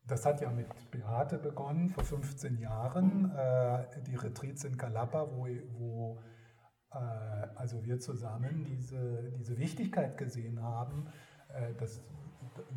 das 0.06 0.26
hat 0.26 0.40
ja 0.40 0.50
mit 0.50 0.68
Beate 0.90 1.38
begonnen 1.38 1.88
vor 1.88 2.04
15 2.04 2.58
Jahren, 2.58 3.30
äh, 3.30 4.02
die 4.02 4.16
Retreats 4.16 4.64
in 4.64 4.76
Kalapa, 4.76 5.28
wo, 5.32 5.46
wo 5.78 6.18
äh, 6.92 6.98
also 7.56 7.82
wir 7.84 7.98
zusammen 8.00 8.64
diese, 8.64 9.32
diese 9.32 9.58
Wichtigkeit 9.58 10.16
gesehen 10.18 10.62
haben, 10.62 11.08
äh, 11.48 11.74
das 11.74 12.02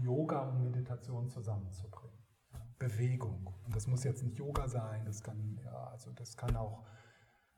Yoga 0.02 0.42
und 0.42 0.64
Meditation 0.64 1.30
zusammenzubringen. 1.30 2.18
Bewegung. 2.80 3.54
Und 3.66 3.76
das 3.76 3.88
muss 3.88 4.04
jetzt 4.04 4.24
nicht 4.24 4.38
Yoga 4.38 4.68
sein, 4.68 5.04
das 5.06 5.24
kann, 5.24 5.60
ja, 5.64 5.88
also 5.88 6.12
das 6.12 6.38
kann 6.38 6.56
auch 6.56 6.86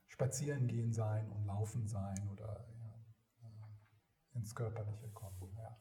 Spazieren 0.08 0.68
gehen 0.68 0.92
sein 0.92 1.30
und 1.32 1.46
Laufen 1.46 1.88
sein 1.88 2.28
oder 2.32 2.66
ja, 2.82 2.94
äh, 3.44 4.38
ins 4.38 4.56
Körperliche 4.56 5.10
kommen. 5.10 5.56
Ja. 5.58 5.78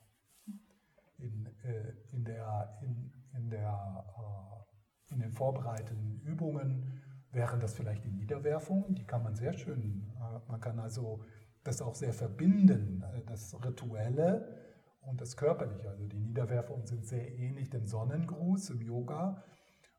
In, 1.19 1.47
äh, 1.65 1.95
in, 2.13 2.25
der, 2.25 2.79
in, 2.83 3.13
in, 3.39 3.51
der, 3.51 4.05
äh, 4.19 5.15
in 5.15 5.21
den 5.21 5.33
vorbereitenden 5.33 6.21
Übungen 6.21 7.03
wären 7.31 7.61
das 7.61 7.75
vielleicht 7.75 8.05
die 8.05 8.11
Niederwerfungen, 8.11 8.95
die 8.95 9.05
kann 9.05 9.23
man 9.23 9.35
sehr 9.35 9.53
schön, 9.53 10.11
äh, 10.17 10.51
man 10.51 10.61
kann 10.61 10.79
also 10.79 11.25
das 11.65 11.83
auch 11.83 11.95
sehr 11.95 12.13
verbinden, 12.13 13.03
äh, 13.03 13.23
das 13.27 13.55
Rituelle 13.65 14.57
und 15.01 15.21
das 15.21 15.37
Körperliche. 15.37 15.89
Also 15.89 16.07
die 16.07 16.19
Niederwerfungen 16.19 16.87
sind 16.87 17.07
sehr 17.07 17.39
ähnlich 17.39 17.71
dem 17.71 17.87
Sonnengruß 17.87 18.71
im 18.71 18.83
Yoga. 18.83 19.43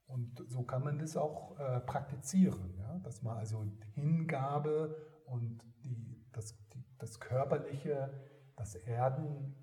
Und 0.08 0.44
so 0.48 0.64
kann 0.64 0.84
man 0.84 0.98
das 0.98 1.16
auch 1.18 1.56
praktizieren, 1.86 2.74
ja? 2.80 2.98
dass 3.04 3.22
man 3.22 3.38
also 3.38 3.64
Hingabe 3.94 4.96
und 5.28 5.62
die, 5.84 6.26
das, 6.32 6.58
die, 6.74 6.84
das 6.98 7.20
Körperliche, 7.20 8.10
das 8.56 8.74
Erden 8.74 9.56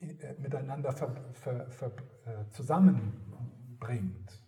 miteinander 0.00 0.92
ver, 0.92 1.14
ver, 1.34 1.70
ver, 1.70 1.92
äh, 2.24 2.48
zusammenbringt. 2.50 4.42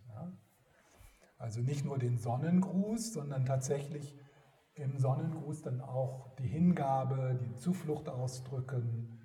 Also 1.43 1.59
nicht 1.59 1.83
nur 1.83 1.97
den 1.97 2.17
Sonnengruß, 2.17 3.11
sondern 3.11 3.45
tatsächlich 3.45 4.17
im 4.75 4.97
Sonnengruß 4.97 5.61
dann 5.61 5.81
auch 5.81 6.33
die 6.37 6.47
Hingabe, 6.47 7.37
die 7.37 7.53
Zuflucht 7.55 8.07
ausdrücken. 8.07 9.19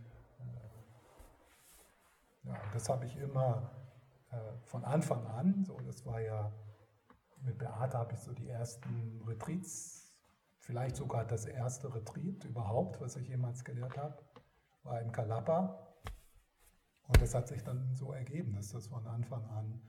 Ja, 2.42 2.56
das 2.72 2.88
habe 2.88 3.06
ich 3.06 3.16
immer 3.18 3.70
äh, 4.32 4.36
von 4.64 4.84
Anfang 4.84 5.24
an, 5.28 5.64
so 5.64 5.78
das 5.86 6.04
war 6.06 6.20
ja, 6.20 6.52
mit 7.42 7.56
Beate 7.56 7.96
habe 7.96 8.14
ich 8.14 8.20
so 8.20 8.32
die 8.32 8.48
ersten 8.48 9.22
Retreats, 9.24 10.12
vielleicht 10.58 10.96
sogar 10.96 11.24
das 11.24 11.44
erste 11.44 11.94
Retreat 11.94 12.44
überhaupt, 12.44 13.00
was 13.00 13.14
ich 13.14 13.28
jemals 13.28 13.62
gelehrt 13.62 13.96
habe, 13.96 14.18
war 14.82 15.00
im 15.00 15.12
Kalapa. 15.12 15.87
Und 17.08 17.22
das 17.22 17.34
hat 17.34 17.48
sich 17.48 17.64
dann 17.64 17.94
so 17.96 18.12
ergeben, 18.12 18.52
dass 18.52 18.68
das 18.68 18.86
von 18.86 19.06
Anfang 19.06 19.44
an, 19.46 19.80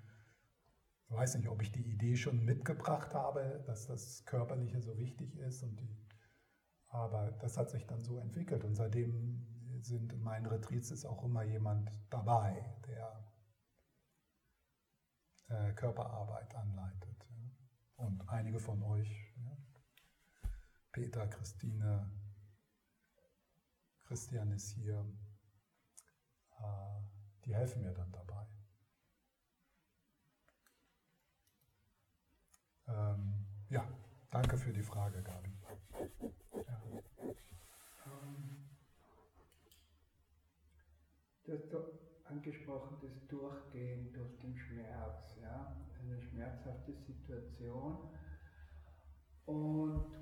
ich 1.06 1.12
weiß 1.12 1.36
nicht, 1.36 1.50
ob 1.50 1.62
ich 1.62 1.72
die 1.72 1.84
Idee 1.84 2.16
schon 2.16 2.46
mitgebracht 2.46 3.14
habe, 3.14 3.62
dass 3.68 3.88
das 3.88 4.26
Körperliche 4.26 4.82
so 4.82 4.98
wichtig 4.98 5.36
ist, 5.38 5.64
und 5.64 5.80
die, 5.80 6.08
aber 6.88 7.32
das 7.42 7.58
hat 7.58 7.70
sich 7.70 7.86
dann 7.86 8.04
so 8.04 8.20
entwickelt. 8.20 8.64
Und 8.64 8.76
seitdem 8.76 9.46
sind 9.82 10.14
in 10.14 10.24
meinen 10.24 10.46
Retreats 10.46 10.92
ist 10.92 11.06
auch 11.06 11.24
immer 11.24 11.44
jemand 11.44 11.92
dabei, 12.10 12.74
der 12.88 13.32
äh, 15.50 15.74
Körperarbeit 15.74 16.56
anleitet. 16.56 17.28
Ja. 17.30 18.06
Und 18.06 18.30
einige 18.30 18.60
von 18.60 18.82
euch, 18.84 19.34
ja, 19.38 19.58
Peter, 20.94 21.28
Christine, 21.28 22.10
Christian 24.06 24.52
ist 24.52 24.72
hier, 24.72 25.06
die 27.46 27.56
helfen 27.56 27.84
mir 27.84 27.94
dann 27.94 28.12
dabei. 28.12 28.46
Ähm, 32.88 33.46
ja, 33.70 33.88
danke 34.32 34.58
für 34.58 34.74
die 34.74 34.84
Frage, 34.84 35.22
Gabi. 35.22 35.52
Ja. 36.68 36.82
Das 41.46 41.70
angesprochen, 42.26 42.98
das 43.02 43.28
Durchgehen 43.28 44.14
durch 44.14 44.38
den 44.40 44.56
Schmerz, 44.56 45.36
ja, 45.42 45.76
eine 46.00 46.22
schmerzhafte 46.22 46.94
Situation. 46.94 48.10
Und 49.46 50.14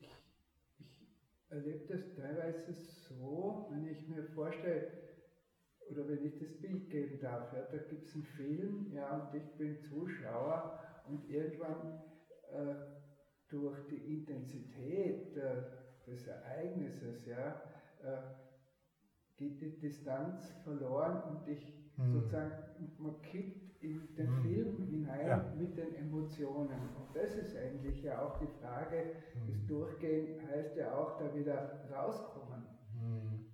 ich, 0.00 0.08
ich 0.78 1.50
erlebe 1.50 1.86
das 1.86 2.14
teilweise 2.16 2.72
so, 3.18 3.68
wenn 3.70 3.86
ich 3.86 4.08
mir 4.08 4.24
vorstelle, 4.24 4.90
oder 5.90 6.08
wenn 6.08 6.24
ich 6.24 6.38
das 6.38 6.52
Bild 6.60 6.90
geben 6.90 7.20
darf, 7.20 7.52
ja, 7.52 7.62
da 7.70 7.78
gibt 7.78 8.06
es 8.06 8.14
einen 8.14 8.24
Film, 8.24 8.92
ja, 8.92 9.16
und 9.16 9.34
ich 9.34 9.56
bin 9.56 9.80
Zuschauer 9.82 10.78
und 11.08 11.28
irgendwann 11.28 12.02
äh, 12.50 12.74
durch 13.48 13.86
die 13.88 14.18
Intensität 14.18 15.36
äh, 15.36 15.62
des 16.06 16.26
Ereignisses, 16.26 17.26
ja, 17.26 17.62
äh, 18.02 18.22
geht 19.36 19.60
die 19.60 19.78
Distanz 19.78 20.52
verloren 20.64 21.22
und 21.22 21.48
ich 21.48 21.92
mhm. 21.96 22.12
sozusagen, 22.12 22.52
man 22.98 23.20
kippt 23.22 23.82
in 23.82 24.14
den 24.14 24.30
mhm. 24.30 24.42
Film 24.42 24.86
hinein 24.86 25.26
ja. 25.26 25.54
mit 25.58 25.76
den 25.76 25.94
Emotionen. 25.94 26.78
Und 26.96 27.14
das 27.14 27.34
ist 27.34 27.56
eigentlich 27.56 28.02
ja 28.02 28.22
auch 28.22 28.38
die 28.38 28.46
Frage, 28.60 29.16
mhm. 29.34 29.48
das 29.48 29.66
Durchgehen 29.66 30.40
heißt 30.48 30.76
ja 30.76 30.94
auch 30.94 31.18
da 31.18 31.34
wieder 31.34 31.80
rauskommen. 31.92 32.71
Mhm. 33.02 33.46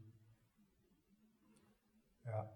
Ja. 2.24 2.50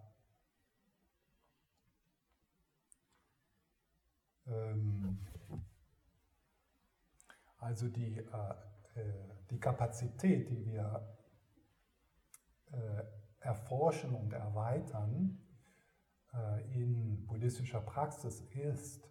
Ähm, 4.46 5.18
also 7.58 7.88
die, 7.88 8.18
äh, 8.18 9.00
äh, 9.00 9.12
die 9.50 9.58
Kapazität, 9.58 10.50
die 10.50 10.66
wir 10.66 11.16
äh, 12.72 13.02
erforschen 13.40 14.14
und 14.14 14.32
erweitern 14.32 15.38
äh, 16.34 16.74
in 16.74 17.26
buddhistischer 17.26 17.80
Praxis 17.80 18.40
ist, 18.50 19.08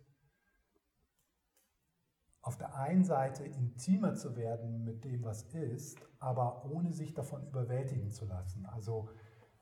auf 2.41 2.57
der 2.57 2.75
einen 2.75 3.03
Seite 3.03 3.43
intimer 3.43 4.15
zu 4.15 4.35
werden 4.35 4.83
mit 4.83 5.03
dem, 5.03 5.23
was 5.23 5.43
ist, 5.53 5.99
aber 6.19 6.65
ohne 6.65 6.91
sich 6.91 7.13
davon 7.13 7.45
überwältigen 7.47 8.09
zu 8.09 8.25
lassen. 8.25 8.65
Also 8.65 9.09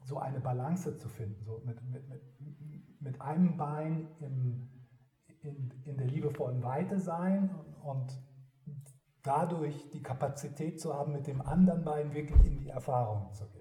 so 0.04 0.18
eine 0.18 0.40
Balance 0.40 0.98
zu 0.98 1.10
finden, 1.10 1.44
so 1.44 1.62
mit, 1.66 1.82
mit, 1.84 2.08
mit, 2.08 3.02
mit 3.02 3.22
einem 3.22 3.58
Bein 3.58 4.08
im, 4.22 4.70
in, 5.42 5.72
in 5.86 5.98
der 5.98 6.08
liebevollen 6.08 6.64
Weite 6.64 7.00
sein 7.00 7.54
und 7.84 8.18
dadurch 9.24 9.90
die 9.92 10.02
Kapazität 10.02 10.80
zu 10.80 10.94
haben, 10.94 11.12
mit 11.12 11.28
dem 11.28 11.42
anderen 11.42 11.84
Bein 11.84 12.14
wirklich 12.14 12.46
in 12.46 12.60
die 12.60 12.70
Erfahrung 12.70 13.34
zu 13.34 13.46
gehen. 13.50 13.60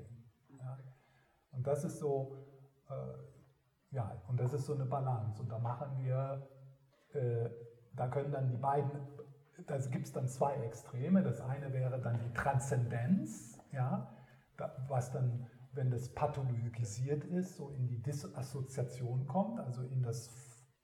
Und 1.58 1.66
das 1.66 1.82
ist 1.82 1.98
so, 1.98 2.36
äh, 2.88 2.94
ja, 3.90 4.22
und 4.28 4.38
das 4.38 4.52
ist 4.52 4.66
so 4.66 4.74
eine 4.74 4.86
Balance. 4.86 5.42
Und 5.42 5.50
da 5.50 5.58
machen 5.58 5.98
wir, 5.98 6.48
äh, 7.14 7.50
da 7.98 8.08
können 8.08 8.32
dann 8.32 8.48
die 8.48 8.56
beiden, 8.56 8.90
da 9.66 9.76
gibt 9.78 10.06
es 10.06 10.12
dann 10.12 10.28
zwei 10.28 10.54
Extreme. 10.54 11.22
Das 11.22 11.40
eine 11.40 11.72
wäre 11.72 12.00
dann 12.00 12.20
die 12.20 12.32
Transzendenz, 12.32 13.58
ja, 13.72 14.14
was 14.88 15.12
dann, 15.12 15.46
wenn 15.72 15.90
das 15.90 16.14
pathologisiert 16.14 17.24
ist, 17.24 17.56
so 17.56 17.70
in 17.70 17.88
die 17.88 18.00
Disassoziation 18.00 19.26
kommt, 19.26 19.58
also 19.60 19.82
in 19.82 20.02
das, 20.02 20.30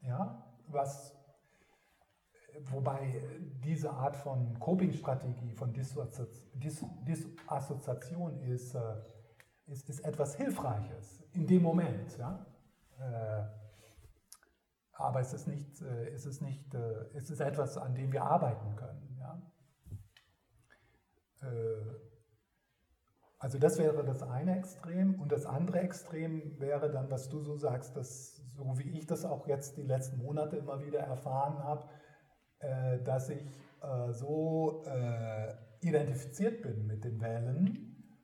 ja, 0.00 0.44
was 0.68 1.16
wobei 2.70 3.20
diese 3.64 3.90
Art 3.90 4.16
von 4.16 4.58
Coping-Strategie, 4.60 5.54
von 5.54 5.72
Disassoziation 5.72 8.38
ist, 8.42 8.74
äh, 8.74 8.80
ist, 9.66 9.88
ist 9.88 10.00
etwas 10.00 10.34
Hilfreiches 10.36 11.22
in 11.32 11.46
dem 11.46 11.62
Moment. 11.62 12.18
Ja? 12.18 12.44
Äh, 12.98 13.44
aber 14.96 15.20
es 15.20 15.32
ist, 15.32 15.48
nicht, 15.48 15.82
äh, 15.82 16.08
es, 16.10 16.24
ist 16.24 16.40
nicht, 16.40 16.72
äh, 16.74 17.06
es 17.14 17.30
ist 17.30 17.40
etwas, 17.40 17.76
an 17.76 17.94
dem 17.94 18.12
wir 18.12 18.24
arbeiten 18.24 18.76
können. 18.76 19.16
Ja? 19.18 19.42
Äh, 21.42 21.96
also 23.38 23.58
das 23.58 23.78
wäre 23.78 24.04
das 24.04 24.22
eine 24.22 24.56
Extrem 24.56 25.20
und 25.20 25.30
das 25.32 25.44
andere 25.44 25.80
Extrem 25.80 26.58
wäre 26.60 26.90
dann, 26.90 27.10
was 27.10 27.28
du 27.28 27.40
so 27.40 27.56
sagst, 27.56 27.96
dass 27.96 28.40
so 28.54 28.78
wie 28.78 28.96
ich 28.96 29.06
das 29.06 29.24
auch 29.24 29.46
jetzt 29.48 29.76
die 29.76 29.82
letzten 29.82 30.18
Monate 30.18 30.56
immer 30.56 30.80
wieder 30.80 31.00
erfahren 31.00 31.58
habe, 31.58 31.88
dass 33.04 33.28
ich 33.28 33.60
so 34.12 34.84
identifiziert 35.82 36.62
bin 36.62 36.86
mit 36.86 37.04
den 37.04 37.20
Wellen, 37.20 38.16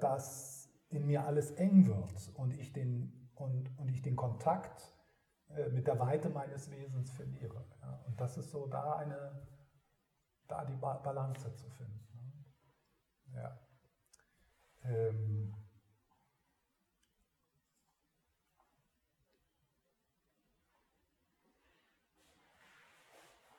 dass 0.00 0.68
in 0.88 1.06
mir 1.06 1.26
alles 1.26 1.52
eng 1.52 1.86
wird 1.86 2.32
und 2.34 2.58
ich 2.58 2.72
den, 2.72 3.30
und, 3.36 3.70
und 3.78 3.88
ich 3.88 4.02
den 4.02 4.16
Kontakt 4.16 4.93
mit 5.70 5.86
der 5.86 5.98
Weite 5.98 6.28
meines 6.28 6.70
Wesens 6.70 7.10
verliere. 7.12 7.64
Ja. 7.80 8.02
Und 8.06 8.20
das 8.20 8.36
ist 8.36 8.50
so 8.50 8.66
da 8.66 8.96
eine, 8.96 9.46
da 10.48 10.64
die 10.64 10.76
Balance 10.76 11.54
zu 11.54 11.70
finden. 11.70 12.44
Ne? 13.32 13.40
Ja. 13.40 13.58
Ähm, 14.84 15.54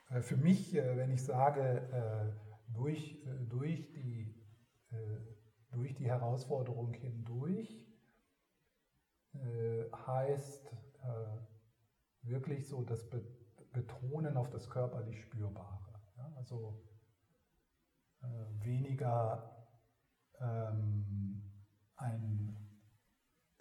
äh, 0.10 0.22
für 0.22 0.38
mich, 0.38 0.74
wenn 0.74 1.12
ich 1.12 1.24
sage, 1.24 2.36
durch, 2.74 3.24
durch 3.50 3.92
die 3.94 4.46
durch 5.76 5.96
die 5.96 6.08
Herausforderung 6.08 6.94
hindurch 6.94 7.86
äh, 9.34 9.84
heißt 10.08 10.72
äh, 11.04 11.55
wirklich 12.26 12.68
so 12.68 12.84
das 12.84 13.10
Be 13.10 13.24
betonen 13.74 14.38
auf 14.38 14.50
das 14.50 14.70
körperlich 14.70 15.22
Spürbare. 15.22 16.02
Ja? 16.16 16.32
Also 16.38 16.82
äh, 18.22 18.64
weniger 18.64 19.68
ähm, 20.40 21.44
ein 21.98 22.56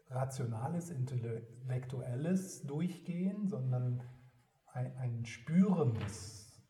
rationales, 0.09 0.91
intellektuelles 0.91 2.63
Durchgehen, 2.63 3.49
sondern 3.49 4.03
ein, 4.67 4.97
ein 4.99 5.27
spürendes 5.27 6.63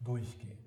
Durchgehen. 0.00 0.63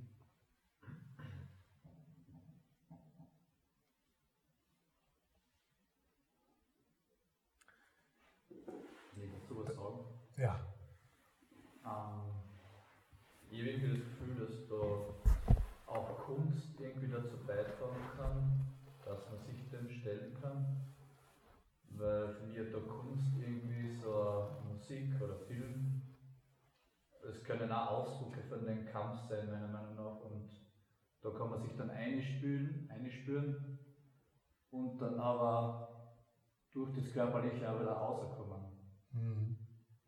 Ja. 10.37 10.59
Ähm, 11.83 12.31
ich 13.49 13.59
habe 13.59 13.69
irgendwie 13.71 13.97
das 13.97 14.05
Gefühl, 14.05 14.45
dass 14.45 14.69
da 14.69 15.91
auch 15.91 16.17
Kunst 16.25 16.79
irgendwie 16.79 17.09
dazu 17.09 17.37
beitragen 17.47 18.03
kann, 18.15 18.67
dass 19.03 19.29
man 19.31 19.43
sich 19.43 19.69
dem 19.71 19.89
stellen 19.89 20.37
kann. 20.39 20.93
Weil 21.89 22.35
für 22.35 22.45
mich 22.45 22.59
hat 22.59 22.73
da 22.73 22.79
Kunst 22.79 23.35
irgendwie 23.39 23.95
so 23.95 24.47
Musik 24.67 25.19
oder 25.19 25.37
Film, 25.47 26.03
es 27.27 27.43
können 27.43 27.71
auch 27.71 27.91
Ausdrücke 27.91 28.43
von 28.43 28.63
dem 28.65 28.85
Kampf 28.85 29.19
sein, 29.27 29.49
meiner 29.49 29.69
Meinung 29.69 29.95
nach. 29.95 30.19
Und 30.21 30.51
da 31.21 31.31
kann 31.31 31.49
man 31.49 31.61
sich 31.63 31.75
dann 31.75 31.89
einspülen, 31.89 32.87
einspüren 32.91 33.79
und 34.69 34.99
dann 34.99 35.19
aber 35.19 36.13
durch 36.73 36.93
das 36.93 37.11
Körperliche 37.11 37.71
auch 37.71 37.79
wieder 37.79 37.93
rauskommen. 37.93 38.65
Mhm. 39.11 39.56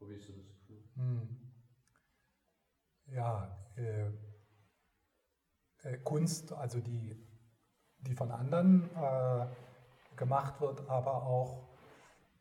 Wo 0.10 0.14
ist 0.14 0.26
so 0.26 0.34
das 0.34 0.50
Gefühl? 0.50 0.84
Hm. 0.96 1.38
Ja, 3.06 3.56
äh, 3.76 4.08
äh, 5.84 5.98
Kunst, 6.00 6.52
also 6.52 6.80
die, 6.80 7.16
die 8.00 8.16
von 8.16 8.32
anderen 8.32 8.90
äh, 8.96 9.48
gemacht 10.16 10.60
wird, 10.62 10.90
aber 10.90 11.24
auch 11.28 11.70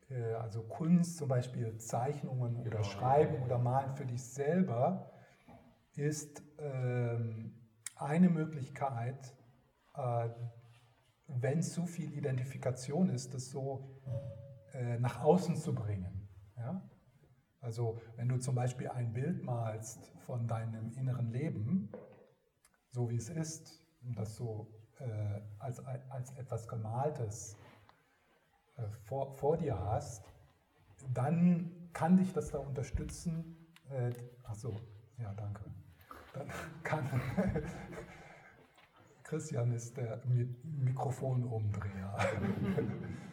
äh, 0.09 0.33
also 0.33 0.63
Kunst, 0.63 1.17
zum 1.17 1.29
Beispiel 1.29 1.77
Zeichnungen 1.77 2.57
oder 2.57 2.77
genau. 2.77 2.83
Schreiben 2.83 3.43
oder 3.43 3.59
Malen 3.59 3.95
für 3.95 4.07
dich 4.07 4.23
selber, 4.23 5.11
ist 5.93 6.41
ähm, 6.57 7.53
eine 7.95 8.29
Möglichkeit, 8.29 9.35
äh, 9.95 10.29
wenn 11.27 11.61
zu 11.61 11.85
viel 11.85 12.13
Identifikation 12.13 13.09
ist, 13.09 13.35
das 13.35 13.51
so 13.51 14.01
äh, 14.73 14.97
nach 14.97 15.21
außen 15.21 15.55
zu 15.55 15.75
bringen. 15.75 16.27
Ja? 16.57 16.88
Also 17.61 18.01
wenn 18.15 18.29
du 18.29 18.37
zum 18.37 18.55
Beispiel 18.55 18.89
ein 18.89 19.13
Bild 19.13 19.43
malst 19.43 20.11
von 20.25 20.47
deinem 20.47 20.91
inneren 20.93 21.31
Leben, 21.31 21.89
so 22.91 23.09
wie 23.09 23.17
es 23.17 23.29
ist, 23.29 23.85
und 24.01 24.17
das 24.17 24.35
so 24.35 24.67
äh, 24.99 25.41
als, 25.59 25.79
als 25.85 26.31
etwas 26.37 26.67
Gemaltes 26.67 27.57
äh, 28.77 28.87
vor, 29.05 29.33
vor 29.33 29.57
dir 29.57 29.77
hast, 29.77 30.23
dann 31.13 31.89
kann 31.93 32.17
dich 32.17 32.33
das 32.33 32.51
da 32.51 32.59
unterstützen. 32.59 33.55
Äh, 33.89 34.11
ach 34.43 34.55
so, 34.55 34.75
ja, 35.17 35.33
danke. 35.33 35.63
Dann 36.33 36.47
kann 36.83 37.09
Christian 39.23 39.71
ist 39.73 39.95
der 39.95 40.21
Mikrofonumdreher. 40.63 42.17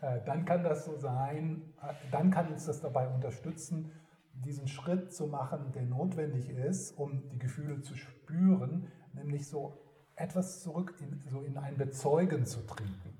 Äh, 0.00 0.20
dann 0.24 0.44
kann 0.44 0.62
das 0.62 0.84
so 0.84 0.96
sein, 0.96 1.62
äh, 1.82 1.92
dann 2.10 2.30
kann 2.30 2.52
uns 2.52 2.66
das 2.66 2.80
dabei 2.80 3.08
unterstützen, 3.08 3.90
diesen 4.32 4.68
Schritt 4.68 5.12
zu 5.12 5.26
machen, 5.26 5.72
der 5.72 5.82
notwendig 5.82 6.48
ist, 6.50 6.92
um 6.96 7.28
die 7.30 7.38
Gefühle 7.38 7.80
zu 7.80 7.96
spüren, 7.96 8.86
nämlich 9.12 9.48
so 9.48 9.78
etwas 10.14 10.62
zurück 10.62 10.94
in, 11.00 11.20
so 11.28 11.42
in 11.42 11.56
ein 11.58 11.76
Bezeugen 11.76 12.46
zu 12.46 12.64
treten. 12.66 13.18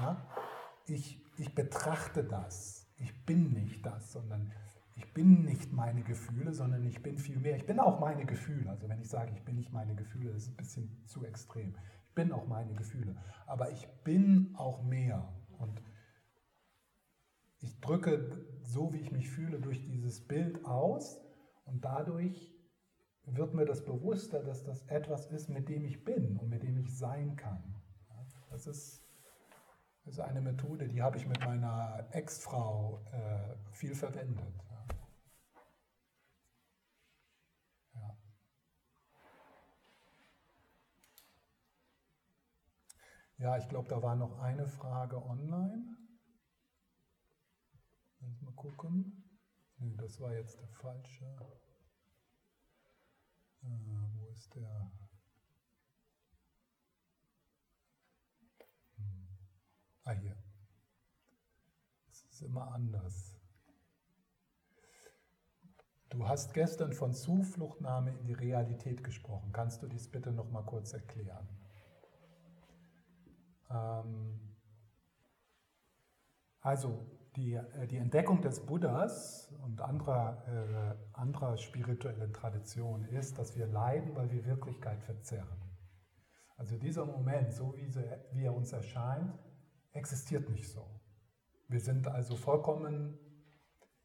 Ja? 0.00 0.26
Ich, 0.86 1.22
ich 1.36 1.54
betrachte 1.54 2.24
das, 2.24 2.86
ich 2.96 3.24
bin 3.26 3.52
nicht 3.52 3.84
das, 3.84 4.12
sondern 4.12 4.52
ich 4.96 5.12
bin 5.12 5.44
nicht 5.44 5.72
meine 5.72 6.02
Gefühle, 6.02 6.52
sondern 6.52 6.86
ich 6.86 7.02
bin 7.02 7.18
viel 7.18 7.38
mehr. 7.38 7.56
Ich 7.56 7.66
bin 7.66 7.80
auch 7.80 7.98
meine 7.98 8.24
Gefühle. 8.24 8.70
Also 8.70 8.88
wenn 8.88 9.00
ich 9.00 9.08
sage, 9.08 9.32
ich 9.34 9.42
bin 9.42 9.56
nicht 9.56 9.72
meine 9.72 9.94
Gefühle, 9.94 10.32
das 10.32 10.44
ist 10.44 10.50
ein 10.50 10.56
bisschen 10.56 11.04
zu 11.06 11.24
extrem. 11.24 11.74
Ich 12.08 12.14
bin 12.14 12.30
auch 12.32 12.46
meine 12.46 12.74
Gefühle. 12.74 13.16
Aber 13.46 13.70
ich 13.72 13.88
bin 14.04 14.54
auch 14.56 14.82
mehr. 14.84 15.28
Und 15.58 15.82
ich 17.60 17.80
drücke 17.80 18.46
so, 18.62 18.92
wie 18.92 18.98
ich 18.98 19.12
mich 19.12 19.30
fühle, 19.30 19.60
durch 19.60 19.82
dieses 19.82 20.26
Bild 20.26 20.64
aus 20.64 21.20
und 21.64 21.84
dadurch 21.84 22.54
wird 23.26 23.54
mir 23.54 23.64
das 23.64 23.84
bewusster, 23.84 24.42
dass 24.42 24.64
das 24.64 24.82
etwas 24.86 25.26
ist, 25.26 25.48
mit 25.48 25.68
dem 25.68 25.84
ich 25.84 26.04
bin 26.04 26.36
und 26.36 26.48
mit 26.50 26.62
dem 26.62 26.78
ich 26.78 26.96
sein 26.96 27.36
kann. 27.36 27.74
Das 28.50 28.66
ist, 28.66 29.02
ist 30.04 30.20
eine 30.20 30.40
Methode, 30.40 30.86
die 30.88 31.02
habe 31.02 31.16
ich 31.16 31.26
mit 31.26 31.40
meiner 31.40 32.06
Ex-Frau 32.12 33.04
äh, 33.12 33.56
viel 33.72 33.94
verwendet. 33.94 34.54
Ja. 37.94 38.16
Ja, 43.38 43.56
ich 43.56 43.68
glaube, 43.68 43.88
da 43.88 44.00
war 44.02 44.14
noch 44.14 44.38
eine 44.38 44.66
Frage 44.66 45.22
online. 45.24 45.96
Mal 48.40 48.52
gucken. 48.54 49.24
Nee, 49.78 49.94
das 49.96 50.20
war 50.20 50.32
jetzt 50.32 50.58
der 50.60 50.68
falsche. 50.68 51.24
Äh, 53.62 53.66
wo 54.14 54.28
ist 54.28 54.54
der? 54.54 54.90
Hm. 58.96 59.28
Ah, 60.04 60.12
hier. 60.12 60.36
Es 62.10 62.24
ist 62.24 62.42
immer 62.42 62.72
anders. 62.72 63.34
Du 66.10 66.28
hast 66.28 66.54
gestern 66.54 66.92
von 66.92 67.12
Zufluchtnahme 67.12 68.12
in 68.12 68.26
die 68.26 68.34
Realität 68.34 69.02
gesprochen. 69.02 69.52
Kannst 69.52 69.82
du 69.82 69.88
dies 69.88 70.08
bitte 70.08 70.30
noch 70.30 70.48
mal 70.50 70.62
kurz 70.62 70.92
erklären? 70.92 71.48
Ähm, 73.74 74.40
also 76.60 77.06
die, 77.36 77.54
äh, 77.54 77.86
die 77.86 77.96
Entdeckung 77.96 78.40
des 78.40 78.64
Buddhas 78.64 79.52
und 79.62 79.80
anderer, 79.80 80.42
äh, 80.48 81.18
anderer 81.18 81.56
spiritueller 81.56 82.32
Traditionen 82.32 83.06
ist, 83.06 83.38
dass 83.38 83.56
wir 83.56 83.66
leiden, 83.66 84.14
weil 84.14 84.30
wir 84.30 84.44
Wirklichkeit 84.44 85.02
verzerren. 85.02 85.60
Also 86.56 86.78
dieser 86.78 87.04
Moment, 87.04 87.52
so 87.52 87.74
wie, 87.76 87.86
sie, 87.88 88.04
wie 88.32 88.44
er 88.44 88.54
uns 88.54 88.72
erscheint, 88.72 89.36
existiert 89.92 90.48
nicht 90.48 90.70
so. 90.70 90.88
Wir 91.68 91.80
sind 91.80 92.06
also 92.06 92.36
vollkommen, 92.36 93.18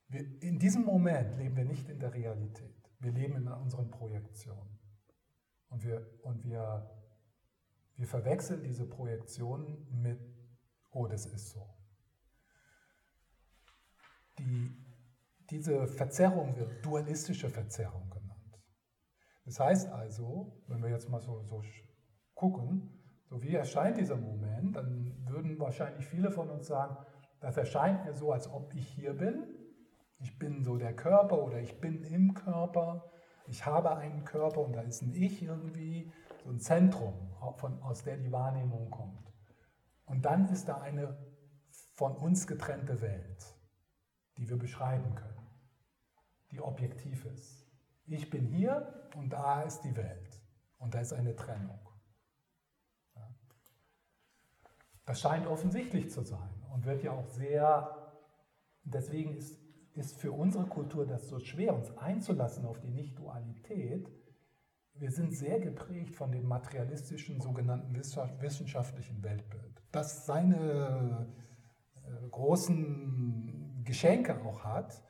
wir, 0.07 0.21
in 0.41 0.57
diesem 0.57 0.83
Moment 0.83 1.37
leben 1.37 1.55
wir 1.55 1.65
nicht 1.65 1.87
in 1.89 1.99
der 1.99 2.13
Realität. 2.13 2.91
Wir 2.99 3.11
leben 3.11 3.35
in 3.35 3.47
unseren 3.47 3.91
Projektionen. 3.91 4.79
Und 5.69 5.83
wir, 5.83 6.05
und 6.23 6.43
wir 6.43 6.89
wir 7.99 8.07
verwechseln 8.07 8.63
diese 8.63 8.87
Projektion 8.87 9.85
mit, 9.91 10.21
oh, 10.91 11.05
das 11.05 11.25
ist 11.25 11.49
so. 11.49 11.67
Die, 14.37 14.73
diese 15.49 15.85
Verzerrung 15.85 16.55
wird 16.55 16.85
dualistische 16.85 17.49
Verzerrung 17.49 18.09
genannt. 18.09 18.57
Das 19.43 19.59
heißt 19.59 19.89
also, 19.89 20.63
wenn 20.67 20.81
wir 20.81 20.89
jetzt 20.89 21.09
mal 21.09 21.19
so, 21.19 21.43
so 21.43 21.61
gucken, 22.35 22.89
so 23.25 23.43
wie 23.43 23.53
erscheint 23.53 23.97
dieser 23.97 24.15
Moment, 24.15 24.77
dann 24.77 25.25
würden 25.27 25.59
wahrscheinlich 25.59 26.05
viele 26.05 26.31
von 26.31 26.49
uns 26.49 26.67
sagen, 26.67 26.95
das 27.41 27.57
erscheint 27.57 28.05
mir 28.05 28.13
so, 28.13 28.31
als 28.31 28.49
ob 28.49 28.73
ich 28.75 28.87
hier 28.87 29.13
bin. 29.13 29.43
Ich 30.19 30.39
bin 30.39 30.63
so 30.63 30.77
der 30.77 30.95
Körper 30.95 31.43
oder 31.43 31.59
ich 31.59 31.81
bin 31.81 32.05
im 32.05 32.33
Körper. 32.33 33.11
Ich 33.47 33.65
habe 33.65 33.97
einen 33.97 34.23
Körper 34.23 34.61
und 34.61 34.71
da 34.71 34.83
ist 34.83 35.01
ein 35.01 35.13
Ich 35.13 35.43
irgendwie 35.43 36.13
so 36.49 36.55
ein 36.55 36.59
Zentrum, 36.59 37.13
von, 37.57 37.79
aus 37.83 38.03
der 38.03 38.17
die 38.17 38.31
Wahrnehmung 38.31 38.89
kommt. 38.89 39.31
Und 40.05 40.23
dann 40.25 40.49
ist 40.49 40.67
da 40.67 40.81
eine 40.81 41.15
von 41.93 42.15
uns 42.15 42.47
getrennte 42.47 43.01
Welt, 43.01 43.55
die 44.37 44.49
wir 44.49 44.57
beschreiben 44.57 45.13
können, 45.13 45.47
die 46.51 46.59
objektiv 46.59 47.25
ist. 47.25 47.67
Ich 48.07 48.31
bin 48.31 48.47
hier 48.47 49.09
und 49.15 49.31
da 49.31 49.61
ist 49.61 49.81
die 49.81 49.95
Welt 49.95 50.41
und 50.79 50.95
da 50.95 51.01
ist 51.01 51.13
eine 51.13 51.35
Trennung. 51.35 51.79
Das 55.05 55.21
scheint 55.21 55.45
offensichtlich 55.45 56.09
zu 56.09 56.23
sein 56.23 56.63
und 56.73 56.85
wird 56.85 57.03
ja 57.03 57.11
auch 57.11 57.27
sehr, 57.27 58.11
deswegen 58.83 59.35
ist, 59.35 59.59
ist 59.93 60.17
für 60.17 60.31
unsere 60.31 60.65
Kultur 60.65 61.05
das 61.05 61.27
so 61.27 61.39
schwer, 61.39 61.75
uns 61.75 61.95
einzulassen 61.97 62.65
auf 62.65 62.79
die 62.79 62.89
Nicht-Dualität, 62.89 64.09
wir 64.99 65.11
sind 65.11 65.33
sehr 65.33 65.59
geprägt 65.59 66.15
von 66.15 66.31
dem 66.31 66.47
materialistischen, 66.47 67.39
sogenannten 67.39 67.95
wissenschaftlichen 67.95 69.23
Weltbild, 69.23 69.81
das 69.91 70.25
seine 70.25 71.27
äh, 71.95 72.29
großen 72.29 73.83
Geschenke 73.85 74.41
auch 74.41 74.63
hat, 74.63 75.01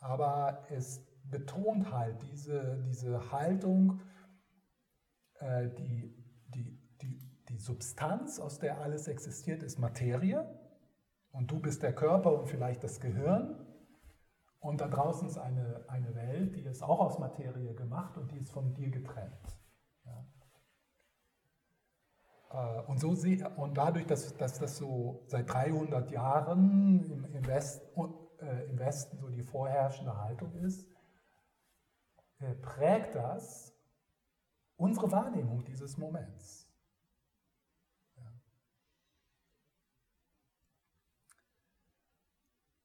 aber 0.00 0.64
es 0.70 1.04
betont 1.30 1.92
halt 1.92 2.22
diese, 2.22 2.82
diese 2.86 3.30
Haltung, 3.32 4.00
äh, 5.38 5.68
die, 5.70 6.14
die, 6.48 6.78
die, 7.00 7.18
die 7.48 7.58
Substanz, 7.58 8.40
aus 8.40 8.58
der 8.58 8.80
alles 8.80 9.08
existiert, 9.08 9.62
ist 9.62 9.78
Materie 9.78 10.46
und 11.30 11.50
du 11.50 11.60
bist 11.60 11.82
der 11.82 11.94
Körper 11.94 12.38
und 12.38 12.48
vielleicht 12.48 12.82
das 12.82 13.00
Gehirn. 13.00 13.54
Und 14.60 14.80
da 14.80 14.88
draußen 14.88 15.28
ist 15.28 15.38
eine, 15.38 15.84
eine 15.88 16.14
Welt, 16.14 16.56
die 16.56 16.62
ist 16.62 16.82
auch 16.82 17.00
aus 17.00 17.18
Materie 17.18 17.74
gemacht 17.74 18.16
und 18.16 18.30
die 18.32 18.38
ist 18.38 18.50
von 18.50 18.74
dir 18.74 18.90
getrennt. 18.90 19.56
Ja. 20.04 20.26
Äh, 22.50 22.82
und, 22.86 22.98
so, 22.98 23.10
und 23.56 23.76
dadurch, 23.76 24.06
dass, 24.06 24.36
dass 24.36 24.58
das 24.58 24.76
so 24.76 25.22
seit 25.28 25.52
300 25.52 26.10
Jahren 26.10 27.04
im, 27.04 27.24
im, 27.24 27.46
West, 27.46 27.82
äh, 28.40 28.64
im 28.68 28.78
Westen 28.78 29.18
so 29.18 29.28
die 29.28 29.42
vorherrschende 29.42 30.16
Haltung 30.16 30.52
ist, 30.54 30.88
äh, 32.40 32.54
prägt 32.54 33.14
das 33.14 33.72
unsere 34.76 35.10
Wahrnehmung 35.12 35.64
dieses 35.64 35.98
Moments. 35.98 36.68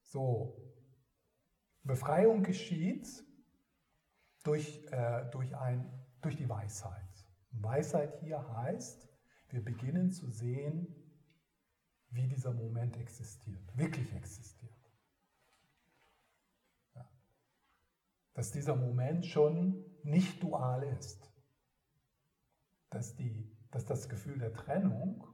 So, 0.02 0.63
Befreiung 1.84 2.44
geschieht 2.44 3.08
durch, 4.44 4.86
äh, 4.92 5.30
durch, 5.32 5.56
ein, 5.56 5.92
durch 6.22 6.36
die 6.38 6.48
Weisheit. 6.48 7.02
Weisheit 7.52 8.20
hier 8.22 8.48
heißt, 8.56 9.10
wir 9.50 9.64
beginnen 9.64 10.12
zu 10.12 10.30
sehen, 10.32 10.88
wie 12.10 12.28
dieser 12.28 12.54
Moment 12.54 12.98
existiert, 12.98 13.78
wirklich 13.78 14.14
existiert. 14.14 14.72
Ja. 16.96 17.10
Dass 18.34 18.52
dieser 18.52 18.76
Moment 18.76 19.26
schon 19.26 19.84
nicht 20.04 20.42
dual 20.42 20.84
ist. 20.84 21.32
Dass, 22.90 23.16
die, 23.16 23.52
dass 23.72 23.86
das 23.86 24.08
Gefühl 24.08 24.38
der 24.38 24.54
Trennung, 24.54 25.28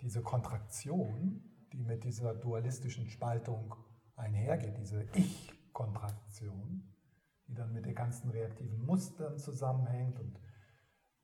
diese 0.00 0.22
Kontraktion, 0.22 1.68
die 1.72 1.82
mit 1.82 2.04
dieser 2.04 2.34
dualistischen 2.34 3.08
Spaltung 3.08 3.74
einhergeht, 4.22 4.78
diese 4.78 5.04
Ich-Kontraktion, 5.14 6.82
die 7.46 7.54
dann 7.54 7.72
mit 7.72 7.84
den 7.86 7.94
ganzen 7.94 8.30
reaktiven 8.30 8.84
Mustern 8.84 9.38
zusammenhängt 9.38 10.18
und, 10.18 10.40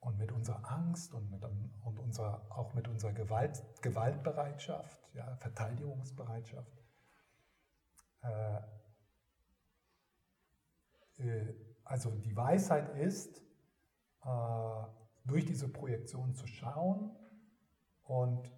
und 0.01 0.18
mit 0.18 0.32
unserer 0.32 0.70
Angst 0.70 1.14
und, 1.14 1.30
mit, 1.30 1.42
und 1.44 1.99
unserer, 1.99 2.46
auch 2.51 2.74
mit 2.74 2.88
unserer 2.88 3.12
Gewalt, 3.12 3.62
Gewaltbereitschaft, 3.82 5.09
ja, 5.14 5.36
Verteidigungsbereitschaft. 5.36 6.72
Äh, 8.22 8.61
äh, 11.18 11.55
also 11.84 12.11
die 12.11 12.36
Weisheit 12.36 12.94
ist, 12.96 13.40
äh, 14.24 14.84
durch 15.24 15.44
diese 15.44 15.68
Projektion 15.68 16.34
zu 16.34 16.46
schauen 16.46 17.14
und 18.03 18.51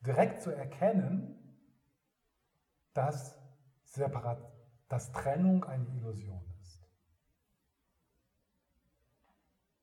direkt 0.00 0.42
zu 0.42 0.50
erkennen, 0.50 1.36
dass, 2.92 3.39
Separat, 3.90 4.40
dass 4.88 5.10
Trennung 5.12 5.64
eine 5.64 5.86
Illusion 5.88 6.44
ist. 6.62 6.80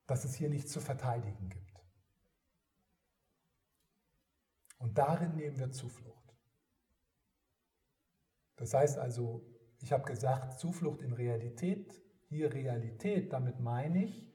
Dass 0.08 0.24
es 0.24 0.36
hier 0.36 0.49
nichts 0.49 0.72
zu 0.72 0.80
verteidigen 0.80 1.49
gibt. 1.49 1.68
Und 4.80 4.97
darin 4.97 5.36
nehmen 5.36 5.60
wir 5.60 5.72
Zuflucht. 5.72 6.36
Das 8.55 8.74
heißt 8.74 8.97
also, 8.97 9.45
ich 9.80 9.91
habe 9.91 10.03
gesagt, 10.05 10.60
Zuflucht 10.60 11.01
in 11.01 11.14
Realität, 11.14 12.01
hier 12.30 12.53
Realität, 12.53 13.34
damit 13.34 13.60
meine 13.60 14.05
ich, 14.05 14.34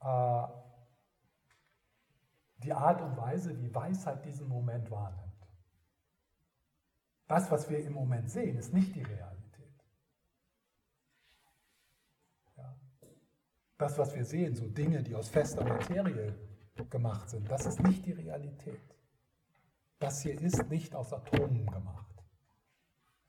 äh, 0.00 0.46
die 2.58 2.72
Art 2.72 3.00
und 3.00 3.16
Weise, 3.16 3.56
wie 3.58 3.74
Weisheit 3.74 4.24
diesen 4.24 4.48
Moment 4.48 4.90
wahrnimmt. 4.90 5.25
Das, 7.26 7.50
was 7.50 7.68
wir 7.68 7.78
im 7.84 7.92
Moment 7.92 8.30
sehen, 8.30 8.56
ist 8.56 8.72
nicht 8.72 8.94
die 8.94 9.02
Realität. 9.02 9.84
Ja. 12.56 12.76
Das, 13.78 13.98
was 13.98 14.14
wir 14.14 14.24
sehen, 14.24 14.54
so 14.54 14.68
Dinge, 14.68 15.02
die 15.02 15.14
aus 15.14 15.28
fester 15.28 15.64
Materie 15.64 16.34
gemacht 16.90 17.30
sind, 17.30 17.50
das 17.50 17.66
ist 17.66 17.80
nicht 17.82 18.06
die 18.06 18.12
Realität. 18.12 18.80
Das 19.98 20.20
hier 20.20 20.40
ist 20.40 20.68
nicht 20.68 20.94
aus 20.94 21.12
Atomen 21.12 21.66
gemacht. 21.66 22.14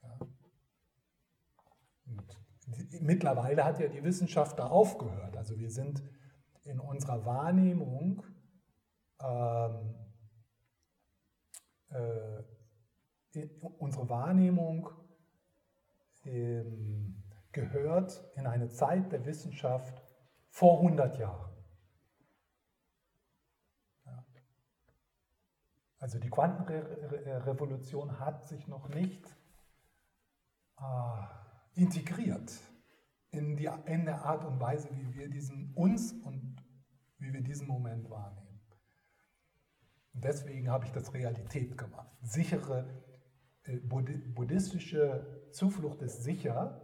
Ja. 0.02 0.18
Die, 2.66 3.00
mittlerweile 3.00 3.64
hat 3.64 3.80
ja 3.80 3.88
die 3.88 4.04
Wissenschaft 4.04 4.58
da 4.58 4.68
aufgehört. 4.68 5.36
Also 5.36 5.58
wir 5.58 5.70
sind 5.70 6.02
in 6.62 6.78
unserer 6.78 7.24
Wahrnehmung 7.24 8.22
ähm, 9.20 9.94
äh, 11.88 12.42
unsere 13.78 14.08
Wahrnehmung 14.08 14.90
ähm, 16.24 17.22
gehört 17.52 18.24
in 18.36 18.46
eine 18.46 18.68
Zeit 18.68 19.12
der 19.12 19.24
Wissenschaft 19.24 20.02
vor 20.50 20.78
100 20.78 21.18
Jahren. 21.18 21.52
Ja. 24.06 24.24
Also 25.98 26.18
die 26.18 26.30
Quantenrevolution 26.30 28.20
hat 28.20 28.46
sich 28.46 28.66
noch 28.68 28.88
nicht 28.88 29.26
äh, 30.78 31.80
integriert 31.80 32.52
in, 33.30 33.56
die, 33.56 33.68
in 33.86 34.04
der 34.04 34.24
Art 34.24 34.44
und 34.44 34.60
Weise, 34.60 34.88
wie 34.92 35.14
wir 35.14 35.28
diesen 35.28 35.72
uns 35.74 36.12
und 36.12 36.56
wie 37.18 37.32
wir 37.32 37.42
diesen 37.42 37.66
Moment 37.66 38.08
wahrnehmen. 38.10 38.60
Und 40.14 40.24
deswegen 40.24 40.68
habe 40.70 40.84
ich 40.84 40.92
das 40.92 41.12
Realität 41.14 41.76
gemacht. 41.76 42.10
Sichere 42.22 42.88
buddhistische 43.76 45.48
Zuflucht 45.50 46.02
ist 46.02 46.22
sicher, 46.22 46.80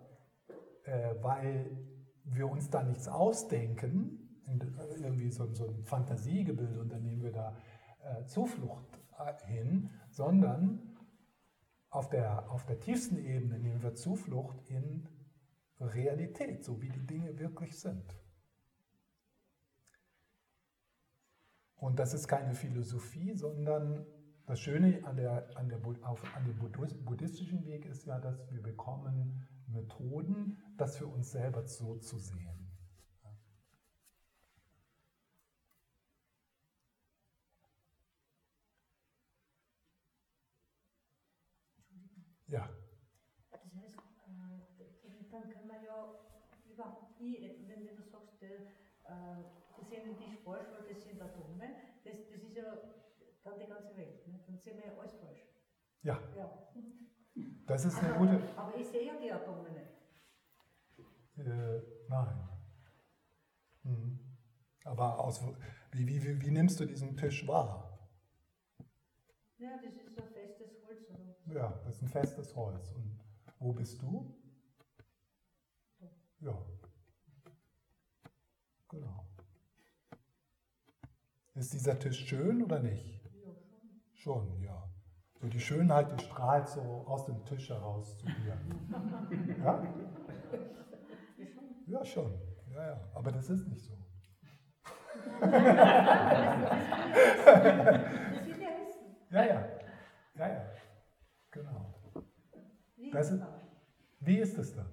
äh, 0.85 1.15
weil 1.21 1.77
wir 2.25 2.49
uns 2.49 2.71
da 2.71 2.83
nichts 2.83 3.09
ausdenken, 3.09 4.21
irgendwie 4.47 5.31
so, 5.31 5.45
ein 5.45 5.85
Fantasiegebilde 5.85 6.81
und 6.81 6.91
dann 6.91 7.03
nehmen 7.03 7.23
wir 7.23 7.33
da 7.33 7.57
äh, 8.03 8.25
Zuflucht 8.27 9.01
hin, 9.47 9.91
sondern 10.11 10.97
auf 11.89 12.09
der, 12.09 12.51
auf 12.51 12.67
der 12.67 12.81
tiefsten 12.81 13.17
Ebene 13.17 13.59
nehmen 13.59 13.83
wir 13.83 13.95
Zuflucht 13.95 14.59
in 14.69 15.09
Realität, 15.81 16.65
so 16.65 16.81
wie 16.83 16.89
die 16.89 17.07
Dinge 17.07 17.39
wirklich 17.39 17.79
sind. 17.79 18.21
Und 21.77 21.99
das 21.99 22.15
ist 22.15 22.27
keine 22.27 22.55
Philosophie, 22.55 23.35
sondern 23.35 24.07
das 24.47 24.61
Schöne 24.61 25.03
an, 25.05 25.17
der, 25.17 25.57
an, 25.57 25.69
der, 25.69 25.79
auf, 26.09 26.23
an 26.37 26.45
dem 26.45 26.59
buddhistischen 27.05 27.65
Weg 27.65 27.87
ist 27.87 28.07
ja, 28.07 28.19
dass 28.19 28.51
wir 28.51 28.63
bekommen 28.63 29.47
Methoden, 29.69 30.63
das 30.77 30.99
für 30.99 31.07
uns 31.07 31.33
selber 31.33 31.67
so 31.67 31.97
zu 31.97 32.19
sehen. 32.19 32.65
Ja. 42.47 42.69
Das 43.51 43.75
heißt, 43.75 43.99
äh, 43.99 45.31
dann 45.31 45.51
kann 45.51 45.67
man 45.67 45.83
ja 45.83 46.15
überhaupt 46.71 47.21
nie, 47.21 47.51
wenn 47.67 47.87
du 47.87 48.03
sagst, 48.03 48.43
äh, 48.43 48.59
sehen 49.83 50.17
die 50.19 50.37
falsch, 50.45 50.69
weil 50.73 50.89
das 50.89 51.03
sind 51.03 51.21
Atome. 51.21 51.69
Das, 52.05 52.17
das 52.31 52.43
ist 52.43 52.55
ja 52.57 52.77
dann 53.43 53.59
die 53.59 53.67
ganze 53.67 53.97
Welt. 53.97 54.24
Sehen 54.65 54.79
wir 54.79 54.87
ja 54.87 54.99
alles 54.99 55.13
falsch. 55.15 55.47
Ja. 56.03 56.19
ja. 56.37 56.51
Das 57.67 57.85
ist 57.85 57.99
eine 57.99 58.15
aber, 58.15 58.27
gute. 58.27 58.43
Aber 58.57 58.75
ich 58.77 58.87
sehe 58.87 59.07
ja 59.07 59.15
die 59.21 59.31
Atome 59.31 59.69
nicht. 59.71 61.47
Äh, 61.47 61.83
nein. 62.09 62.49
Hm. 63.83 64.19
Aber 64.85 65.19
aus, 65.19 65.43
wie, 65.93 66.07
wie, 66.07 66.23
wie, 66.23 66.41
wie, 66.41 66.51
nimmst 66.51 66.81
du 66.81 66.87
diesen 66.87 67.17
Tisch 67.17 67.47
wahr? 67.47 68.09
Ja, 69.59 69.77
das 69.77 69.95
ist 69.95 70.17
ein 70.17 70.29
festes 70.29 70.83
Holz. 70.87 71.11
Oder? 71.11 71.55
Ja, 71.55 71.81
das 71.85 71.97
ist 71.97 72.03
ein 72.03 72.09
festes 72.09 72.57
Holz. 72.57 72.93
Und 72.93 73.21
wo 73.59 73.73
bist 73.73 74.01
du? 74.01 74.35
Ja. 76.41 76.59
Genau. 78.89 79.27
Ist 81.55 81.73
dieser 81.75 81.99
Tisch 81.99 82.27
schön 82.27 82.63
oder 82.63 82.81
nicht? 82.81 83.24
Schon, 84.25 84.59
ja. 84.63 84.83
So 85.39 85.49
die 85.49 85.61
Schönheit, 85.61 86.19
die 86.19 86.25
strahlt 86.25 86.67
so 86.67 86.81
aus 86.81 87.27
dem 87.27 87.45
Tisch 87.45 87.69
heraus 87.69 88.17
zu 88.17 88.25
dir. 88.25 88.59
Ja? 89.63 89.87
Ja, 91.87 92.03
schon. 92.07 92.33
Ja, 92.73 92.87
ja. 92.87 93.01
Aber 93.13 93.31
das 93.31 93.51
ist 93.51 93.69
nicht 93.69 93.85
so. 93.85 93.93
ja, 99.31 99.45
ja. 99.45 99.69
Ja, 100.37 100.49
ja. 100.49 100.65
Genau. 101.51 101.95
Das 103.13 103.31
ist, 103.31 103.43
Wie 104.21 104.39
ist 104.39 104.57
es 104.57 104.75
dann? 104.75 104.91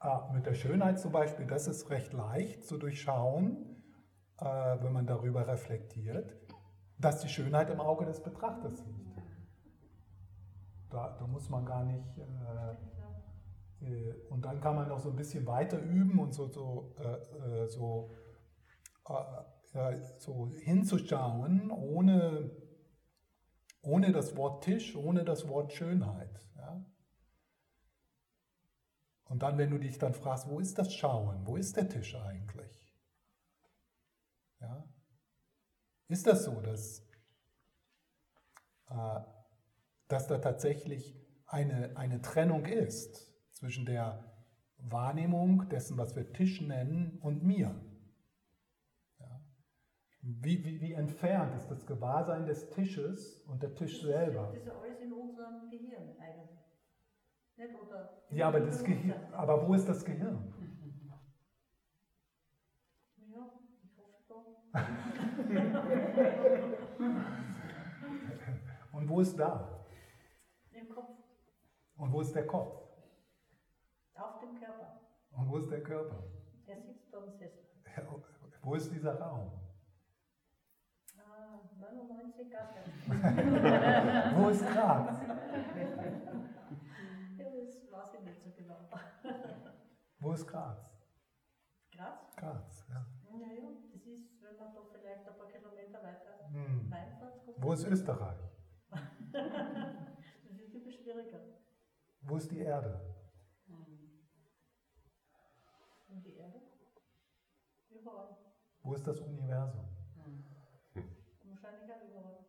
Ah, 0.00 0.28
mit 0.32 0.44
der 0.44 0.54
Schönheit 0.54 0.98
zum 0.98 1.12
Beispiel, 1.12 1.46
das 1.46 1.68
ist 1.68 1.88
recht 1.90 2.12
leicht 2.12 2.64
zu 2.64 2.78
durchschauen, 2.78 3.80
äh, 4.38 4.44
wenn 4.44 4.92
man 4.92 5.06
darüber 5.06 5.46
reflektiert, 5.46 6.45
dass 6.98 7.20
die 7.20 7.28
Schönheit 7.28 7.70
im 7.70 7.80
Auge 7.80 8.06
des 8.06 8.22
Betrachters 8.22 8.84
liegt. 8.86 9.22
Da, 10.90 11.16
da 11.18 11.26
muss 11.26 11.48
man 11.50 11.64
gar 11.64 11.84
nicht. 11.84 12.18
Äh, 12.18 12.76
äh, 13.86 14.14
und 14.30 14.44
dann 14.44 14.60
kann 14.60 14.76
man 14.76 14.88
noch 14.88 14.98
so 14.98 15.10
ein 15.10 15.16
bisschen 15.16 15.46
weiter 15.46 15.78
üben 15.78 16.18
und 16.18 16.32
so, 16.32 16.46
so, 16.46 16.94
äh, 16.98 17.64
äh, 17.64 17.68
so, 17.68 18.10
äh, 19.08 19.96
so 20.18 20.48
hinzuschauen, 20.62 21.70
ohne, 21.70 22.50
ohne 23.82 24.12
das 24.12 24.36
Wort 24.36 24.64
Tisch, 24.64 24.96
ohne 24.96 25.24
das 25.24 25.48
Wort 25.48 25.72
Schönheit. 25.72 26.40
Ja? 26.56 26.84
Und 29.24 29.42
dann, 29.42 29.58
wenn 29.58 29.70
du 29.70 29.78
dich 29.78 29.98
dann 29.98 30.14
fragst, 30.14 30.48
wo 30.48 30.60
ist 30.60 30.78
das 30.78 30.94
Schauen? 30.94 31.46
Wo 31.46 31.56
ist 31.56 31.76
der 31.76 31.88
Tisch 31.88 32.14
eigentlich? 32.14 32.80
Ja? 34.60 34.88
Ist 36.08 36.26
das 36.26 36.44
so, 36.44 36.60
dass, 36.60 37.00
äh, 38.88 39.20
dass 40.08 40.28
da 40.28 40.38
tatsächlich 40.38 41.16
eine, 41.46 41.96
eine 41.96 42.22
Trennung 42.22 42.64
ist 42.64 43.32
zwischen 43.52 43.86
der 43.86 44.24
Wahrnehmung 44.78 45.68
dessen, 45.68 45.96
was 45.98 46.14
wir 46.14 46.32
Tisch 46.32 46.60
nennen, 46.60 47.18
und 47.22 47.42
mir? 47.42 47.74
Ja? 49.18 49.40
Wie, 50.20 50.64
wie, 50.64 50.80
wie 50.80 50.92
entfernt 50.92 51.56
ist 51.56 51.68
das 51.68 51.86
Gewahrsein 51.86 52.46
des 52.46 52.70
Tisches 52.70 53.40
und 53.48 53.62
der 53.62 53.74
Tisch 53.74 54.02
selber? 54.02 54.52
Das 54.52 54.62
ist 54.62 54.68
alles 54.68 55.00
in 55.00 55.12
unserem 55.12 55.70
Gehirn 55.70 56.16
eigentlich. 56.20 56.60
Nicht? 57.56 57.74
Oder 57.80 58.22
Ja, 58.30 58.48
aber, 58.48 58.60
das 58.60 58.84
Gehirn, 58.84 59.24
aber 59.32 59.66
wo 59.66 59.74
ist 59.74 59.88
das 59.88 60.04
Gehirn? 60.04 60.52
Ja, 63.16 63.50
ich 63.82 63.98
hoffe 63.98 64.22
da. 64.28 64.65
Und 68.92 69.08
wo 69.08 69.20
ist 69.20 69.38
da? 69.38 69.84
Im 70.72 70.88
Kopf, 70.88 71.10
Und 71.96 72.12
wo 72.12 72.20
ist 72.20 72.34
der 72.34 72.46
Kopf? 72.46 72.82
auf 74.14 74.40
dem 74.40 74.58
Körper. 74.58 75.00
Und 75.32 75.48
wo 75.50 75.58
ist 75.58 75.70
der 75.70 75.82
Körper? 75.82 76.22
Er 76.66 76.80
sitzt 76.80 77.12
da 77.12 77.18
im 77.22 77.30
Sessel. 77.32 77.64
Wo 78.62 78.74
ist 78.74 78.90
dieser 78.90 79.18
Raum? 79.20 79.52
Ah, 81.18 81.60
99 81.78 82.50
Gas. 82.50 82.70
Wo 84.36 84.48
ist 84.48 84.66
Graz? 84.66 85.20
Das 87.38 87.92
weiß 87.92 88.14
ich 88.14 88.20
nicht 88.24 88.42
so 88.42 88.50
genau. 88.56 88.88
Wo 90.18 90.32
ist 90.32 90.46
Graz? 90.48 90.90
Graz? 91.92 92.36
Graz, 92.36 92.86
ja. 92.88 93.06
Naja, 93.30 93.68
das 93.92 94.02
ist, 94.06 94.42
wenn 94.42 94.56
man 94.58 94.74
da 94.74 94.80
vielleicht 94.92 95.28
ein 95.28 95.36
paar 95.36 95.46
Kilometer 95.48 96.02
weiter 96.02 96.48
Hm. 96.52 96.92
reinfährt, 96.92 97.44
kommt 97.44 97.55
Wo 97.66 97.72
ist 97.72 97.84
Österreich? 97.84 98.38
das 99.32 100.60
ist 100.60 100.72
immer 100.72 100.92
schwieriger. 100.92 101.40
Wo 102.20 102.36
ist 102.36 102.48
die 102.48 102.60
Erde? 102.60 103.00
Und 106.06 106.24
die 106.24 106.36
Erde? 106.36 106.62
Überall. 107.90 108.36
Wo 108.84 108.94
ist 108.94 109.04
das 109.04 109.20
Universum? 109.20 109.84
Wahrscheinlich 111.42 111.92
auch 111.92 112.08
überall. 112.08 112.44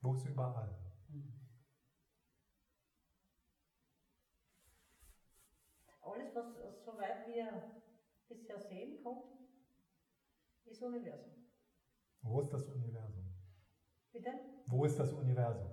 Wo 0.00 0.14
ist 0.14 0.26
überall? 0.26 0.74
Alles, 6.02 6.34
was 6.34 6.84
soweit 6.84 7.28
wir 7.28 7.80
bisher 8.30 8.60
sehen 8.60 9.02
konnten, 9.02 9.48
ist 10.80 10.86
Universum. 10.86 11.32
Wo 12.22 12.40
ist 12.40 12.52
das 12.52 12.64
Universum? 12.68 13.24
Bitte? 14.12 14.30
Wo 14.66 14.84
ist 14.86 14.98
das 14.98 15.12
Universum? 15.12 15.70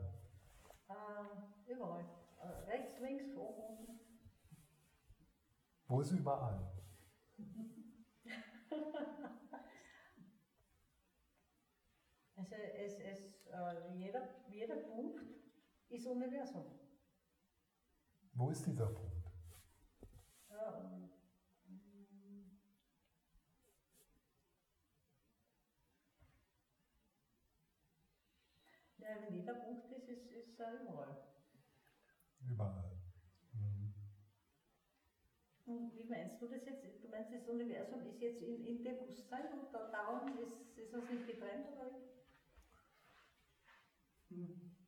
Äh, 0.89 1.71
überall. 1.71 2.05
Äh, 2.39 2.47
rechts, 2.69 2.99
links, 2.99 3.35
oben, 3.35 3.77
unten. 3.77 3.99
Wo 5.87 6.01
ist 6.01 6.11
überall? 6.11 6.73
Also 12.35 12.53
es, 12.53 12.99
es, 12.99 13.47
äh, 13.47 13.95
jeder, 13.95 14.29
jeder 14.47 14.75
Punkt 14.75 15.19
ist 15.89 16.05
Universum. 16.05 16.65
Wo 18.33 18.51
ist 18.51 18.63
dieser 18.63 18.85
Punkt? 18.85 19.31
Ähm, 20.51 21.09
jeder 29.47 29.59
Punkt 29.59 29.91
ist, 29.93 30.09
ist, 30.09 30.33
ist 30.33 30.59
er 30.59 30.81
überall. 30.81 31.15
Überall. 32.49 32.97
Mhm. 33.53 33.93
Und 35.65 35.95
wie 35.95 36.03
meinst 36.03 36.41
du 36.41 36.49
das 36.49 36.65
jetzt? 36.65 36.83
Du 37.01 37.07
meinst, 37.07 37.31
das 37.31 37.47
Universum 37.47 38.05
ist 38.07 38.21
jetzt 38.21 38.41
in, 38.41 38.65
in 38.65 38.83
Bewusstsein 38.83 39.45
und 39.53 39.73
da, 39.73 39.89
darum 39.89 40.37
ist, 40.39 40.77
ist 40.77 40.93
es 40.93 41.09
nicht 41.09 41.27
getrennt, 41.27 41.65
oder? 41.71 41.91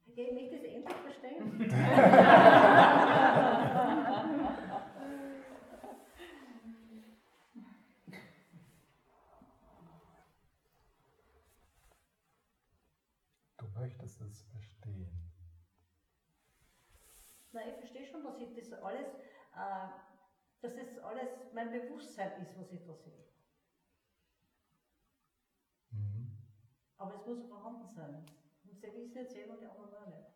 Okay, 0.09 0.27
ich 0.27 0.33
möchte 0.33 0.57
das 0.57 0.65
endlich 0.65 0.97
verstehen. 0.97 1.69
Du 13.59 13.67
möchtest 13.79 14.21
es 14.21 14.41
verstehen. 14.51 15.11
Nein, 17.51 17.69
ich 17.69 17.77
verstehe 17.77 18.05
das 18.71 18.81
alles, 18.81 19.15
äh, 19.53 19.87
dass 20.61 20.75
das 20.75 20.97
alles 20.99 21.47
mein 21.51 21.71
Bewusstsein 21.71 22.31
ist, 22.41 22.57
was 22.57 22.71
ich 22.71 22.83
da 22.83 22.95
sehe. 22.95 23.23
Mhm. 25.91 26.29
Aber 26.97 27.15
es 27.15 27.25
muss 27.25 27.41
vorhanden 27.47 27.87
sein. 27.89 28.23
Und 28.63 28.83
der 28.83 28.93
wissen 28.93 29.15
jetzt 29.17 29.31
sehen 29.31 29.49
und 29.49 29.59
die 29.59 29.65
anderen 29.65 29.91
auch 29.95 30.05
nicht. 30.05 30.29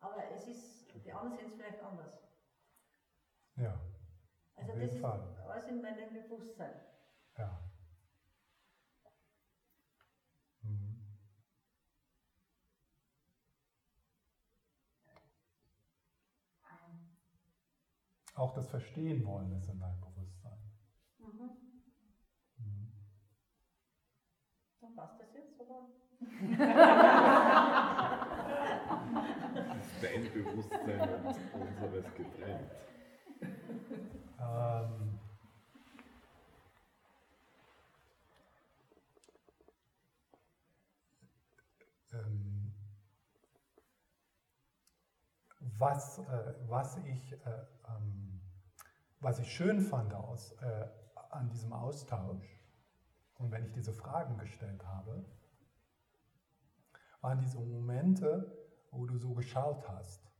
Aber 0.00 0.28
es 0.30 0.46
ist, 0.48 0.86
die 1.04 1.12
anderen 1.12 1.32
sehen 1.34 1.46
es 1.48 1.54
vielleicht 1.54 1.80
anders. 1.80 2.28
Ja, 3.56 3.80
Also 4.56 4.72
das 4.72 4.78
jeden 4.78 4.96
ist 4.96 5.00
Fall. 5.00 5.22
alles 5.44 5.66
in 5.68 5.80
meinem 5.82 6.10
Bewusstsein. 6.12 6.80
ja. 7.38 7.58
Mhm. 10.64 10.96
Auch 18.34 18.54
das 18.54 18.66
Verstehen 18.68 19.24
wollen 19.26 19.52
ist 19.52 19.68
in 19.68 19.78
deinem 19.78 20.00
Bewusstsein. 20.00 20.58
Mhm. 21.18 21.50
Mhm. 22.58 22.92
Dann 24.80 24.96
passt 24.96 25.20
das 25.20 25.34
jetzt, 25.34 25.60
oder? 25.60 25.86
Dein 30.00 30.32
Bewusstsein 30.32 31.00
und 31.00 31.26
unseres 31.82 32.14
getrennt. 32.14 32.70
Ähm, 34.40 35.18
was, 45.78 46.18
äh, 46.18 46.54
was, 46.66 46.96
ich, 46.98 47.32
äh, 47.32 47.66
ähm, 47.88 48.40
was 49.20 49.38
ich 49.38 49.52
schön 49.52 49.80
fand 49.80 50.14
aus, 50.14 50.52
äh, 50.60 50.88
an 51.30 51.48
diesem 51.48 51.72
Austausch 51.72 52.60
und 53.34 53.50
wenn 53.50 53.64
ich 53.64 53.72
diese 53.72 53.92
Fragen 53.92 54.38
gestellt 54.38 54.84
habe, 54.84 55.24
waren 57.20 57.40
diese 57.40 57.58
Momente, 57.58 58.56
wo 58.90 59.06
du 59.06 59.16
so 59.16 59.32
geschaut 59.34 59.88
hast. 59.88 60.30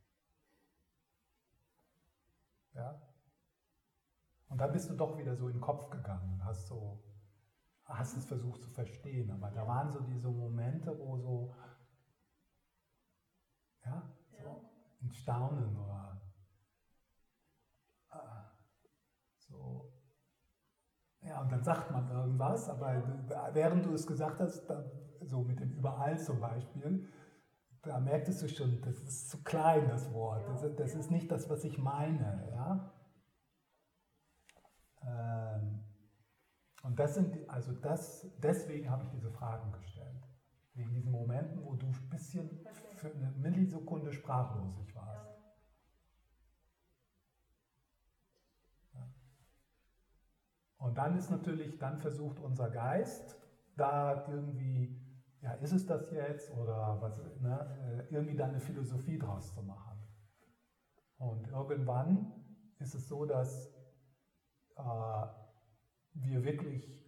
Ja? 2.73 3.01
Und 4.49 4.59
dann 4.59 4.71
bist 4.71 4.89
du 4.89 4.95
doch 4.95 5.17
wieder 5.17 5.35
so 5.35 5.47
in 5.47 5.53
den 5.53 5.61
Kopf 5.61 5.89
gegangen 5.89 6.33
und 6.33 6.45
hast 6.45 6.67
so, 6.67 7.01
hast 7.85 8.17
es 8.17 8.25
versucht 8.25 8.61
zu 8.61 8.69
verstehen. 8.69 9.31
Aber 9.31 9.49
da 9.49 9.67
waren 9.67 9.91
so 9.91 10.01
diese 10.01 10.29
Momente, 10.29 10.97
wo 10.99 11.17
so, 11.17 11.55
ja, 13.85 14.09
ein 15.03 15.11
Staunen 15.11 15.77
oder 15.77 16.21
äh, 18.11 18.17
so. 19.37 19.91
Ja, 21.21 21.41
und 21.41 21.51
dann 21.51 21.63
sagt 21.63 21.91
man 21.91 22.09
irgendwas, 22.09 22.69
aber 22.69 23.01
während 23.53 23.85
du 23.85 23.93
es 23.93 24.05
gesagt 24.05 24.39
hast, 24.39 24.65
dann 24.67 24.89
so 25.21 25.43
mit 25.43 25.59
dem 25.59 25.71
Überall 25.73 26.19
zum 26.19 26.39
Beispiel, 26.39 27.07
da 27.81 27.99
merktest 27.99 28.41
du 28.41 28.47
schon, 28.47 28.81
das 28.81 28.99
ist 29.01 29.29
zu 29.29 29.43
klein, 29.43 29.89
das 29.89 30.11
Wort. 30.13 30.47
Das, 30.47 30.75
das 30.75 30.95
ist 30.95 31.11
nicht 31.11 31.31
das, 31.31 31.49
was 31.49 31.63
ich 31.63 31.77
meine. 31.77 32.49
Ja? 32.51 32.93
Ähm, 35.05 35.83
und 36.83 36.99
das 36.99 37.15
sind, 37.15 37.49
also 37.49 37.73
das, 37.73 38.27
deswegen 38.37 38.89
habe 38.89 39.03
ich 39.03 39.09
diese 39.09 39.31
Fragen 39.31 39.71
gestellt. 39.73 40.27
Wegen 40.75 40.93
diesen 40.93 41.11
Momenten, 41.11 41.63
wo 41.63 41.75
du 41.75 41.87
ein 41.87 42.09
bisschen 42.09 42.62
für 43.03 43.13
eine 43.13 43.31
Millisekunde 43.31 44.13
sprachlos 44.13 44.95
warst. 44.95 45.43
Und 50.77 50.97
dann 50.97 51.17
ist 51.17 51.29
natürlich, 51.29 51.79
dann 51.79 51.97
versucht 51.99 52.39
unser 52.39 52.69
Geist 52.69 53.37
da 53.75 54.25
irgendwie, 54.27 55.01
ja, 55.41 55.53
ist 55.55 55.71
es 55.71 55.85
das 55.85 56.11
jetzt 56.11 56.51
oder 56.51 57.01
was, 57.01 57.17
ne, 57.41 58.07
äh, 58.09 58.13
irgendwie 58.13 58.35
da 58.35 58.45
eine 58.45 58.59
Philosophie 58.59 59.17
draus 59.17 59.53
zu 59.53 59.63
machen. 59.63 59.97
Und 61.17 61.47
irgendwann 61.47 62.33
ist 62.79 62.95
es 62.95 63.07
so, 63.07 63.25
dass 63.25 63.73
äh, 64.75 65.25
wir 66.13 66.43
wirklich 66.43 67.01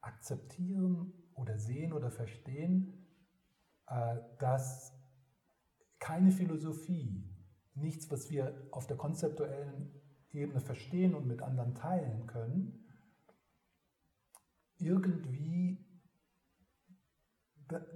akzeptieren 0.00 1.12
oder 1.34 1.58
sehen 1.58 1.92
oder 1.92 2.10
verstehen, 2.10 3.06
äh, 3.88 4.18
dass 4.38 4.99
keine 6.00 6.32
Philosophie, 6.32 7.24
nichts, 7.74 8.10
was 8.10 8.28
wir 8.30 8.66
auf 8.72 8.88
der 8.88 8.96
konzeptuellen 8.96 9.94
Ebene 10.32 10.60
verstehen 10.60 11.14
und 11.14 11.26
mit 11.26 11.42
anderen 11.42 11.74
teilen 11.74 12.26
können, 12.26 12.84
irgendwie 14.78 15.86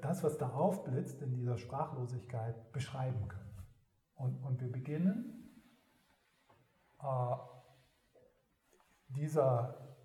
das, 0.00 0.22
was 0.22 0.38
da 0.38 0.50
aufblitzt 0.50 1.20
in 1.22 1.34
dieser 1.34 1.58
Sprachlosigkeit, 1.58 2.72
beschreiben 2.72 3.26
können. 3.26 3.44
Und, 4.14 4.36
und 4.44 4.60
wir 4.60 4.70
beginnen 4.70 5.34
äh, 7.02 7.36
dieser, 9.08 9.96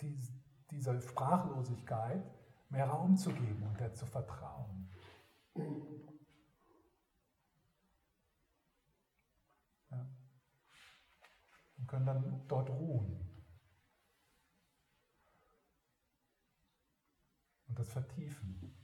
dies, 0.00 0.32
dieser 0.70 1.00
Sprachlosigkeit 1.00 2.24
mehr 2.70 2.88
Raum 2.88 3.16
zu 3.16 3.30
geben 3.30 3.62
und 3.62 3.78
der 3.78 3.94
zu 3.94 4.06
vertrauen. 4.06 4.88
Ja. 9.90 10.06
Und 11.78 11.79
können 11.90 12.06
dann 12.06 12.44
dort 12.48 12.70
ruhen. 12.70 13.30
und 17.70 17.78
das 17.78 17.88
vertiefen. 17.88 18.76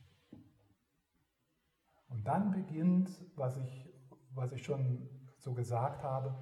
Und 2.09 2.25
dann 2.25 2.53
beginnt, 2.53 3.11
was 3.35 3.57
ich, 3.57 3.93
was 4.31 4.53
ich 4.53 4.65
schon 4.65 5.11
so 5.39 5.53
gesagt 5.53 6.03
habe, 6.05 6.35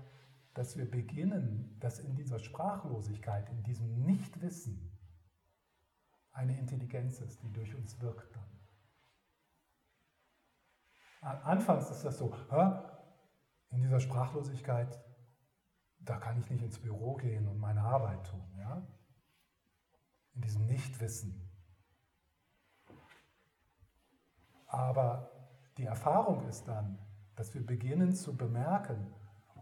dass 0.53 0.77
wir 0.77 0.89
beginnen, 0.89 1.77
dass 1.81 1.99
in 1.99 2.15
dieser 2.15 2.39
Sprachlosigkeit, 2.39 3.49
in 3.49 3.63
diesem 3.65 4.05
Nichtwissen 4.05 4.93
eine 6.33 6.57
Intelligenz 6.59 7.21
ist, 7.21 7.43
die 7.43 7.53
durch 7.53 7.75
uns 7.75 8.01
wirkt 8.01 8.37
dann. 8.37 8.45
Anfangs 11.43 11.91
ist 11.91 12.05
das 12.05 12.19
so, 12.19 12.37
in 13.71 13.81
dieser 13.81 14.01
Sprachlosigkeit, 14.01 15.03
da 16.05 16.19
kann 16.19 16.39
ich 16.39 16.51
nicht 16.51 16.63
ins 16.63 16.79
Büro 16.79 17.15
gehen 17.15 17.49
und 17.49 17.59
meine 17.59 17.83
Arbeit 17.83 18.25
tun. 18.27 18.45
Ja? 18.59 18.87
In 20.35 20.43
diesem 20.43 20.67
Nichtwissen. 20.67 21.49
Aber 24.67 25.31
die 25.77 25.85
Erfahrung 25.85 26.47
ist 26.49 26.67
dann, 26.67 26.99
dass 27.37 27.55
wir 27.55 27.65
beginnen 27.65 28.15
zu 28.15 28.37
bemerken, 28.37 29.13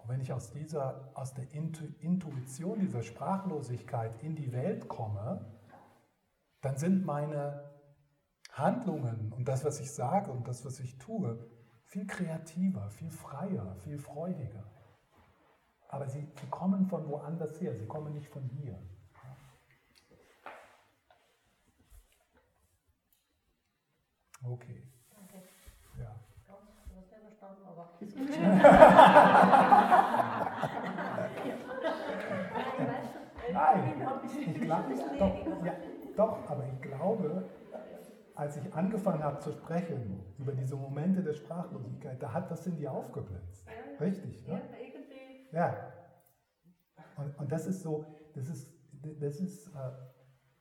wenn 0.06 0.20
ich 0.20 0.32
aus, 0.32 0.50
dieser, 0.50 1.10
aus 1.14 1.34
der 1.34 1.50
Intuition 1.52 2.80
dieser 2.80 3.02
Sprachlosigkeit 3.02 4.22
in 4.22 4.34
die 4.34 4.52
Welt 4.52 4.88
komme, 4.88 5.46
dann 6.60 6.76
sind 6.76 7.04
meine 7.04 7.70
Handlungen 8.52 9.32
und 9.32 9.46
das, 9.48 9.64
was 9.64 9.80
ich 9.80 9.92
sage 9.92 10.30
und 10.30 10.46
das, 10.48 10.64
was 10.64 10.80
ich 10.80 10.98
tue, 10.98 11.48
viel 11.84 12.06
kreativer, 12.06 12.90
viel 12.90 13.10
freier, 13.10 13.76
viel 13.76 13.98
freudiger. 13.98 14.64
Aber 15.92 16.08
sie, 16.08 16.26
sie 16.40 16.46
kommen 16.48 16.86
von 16.86 17.06
woanders 17.06 17.60
her, 17.60 17.76
sie 17.76 17.86
kommen 17.86 18.14
nicht 18.14 18.28
von 18.28 18.42
hier. 18.44 18.78
Okay. 24.42 24.82
Nein, 33.52 33.94
ich 34.46 34.60
glaube, 34.62 34.94
doch, 35.18 35.64
ja, 35.64 35.74
doch, 36.16 36.38
aber 36.48 36.64
ich 36.72 36.80
glaube, 36.80 37.44
als 38.34 38.56
ich 38.56 38.74
angefangen 38.74 39.22
habe 39.22 39.38
zu 39.40 39.52
sprechen 39.52 40.24
über 40.38 40.52
diese 40.52 40.74
Momente 40.74 41.22
der 41.22 41.34
Sprachlosigkeit, 41.34 42.22
da 42.22 42.32
hat 42.32 42.50
das 42.50 42.66
in 42.66 42.78
dir 42.78 42.90
aufgeblitzt. 42.90 43.68
Richtig, 44.00 44.48
ne? 44.48 44.62
Ja. 45.52 45.92
Und, 47.16 47.38
und 47.38 47.52
das 47.52 47.66
ist 47.66 47.82
so, 47.82 48.06
das 48.34 48.48
ist, 48.48 48.68
das 49.20 49.40
ist, 49.40 49.68
äh, 49.68 49.90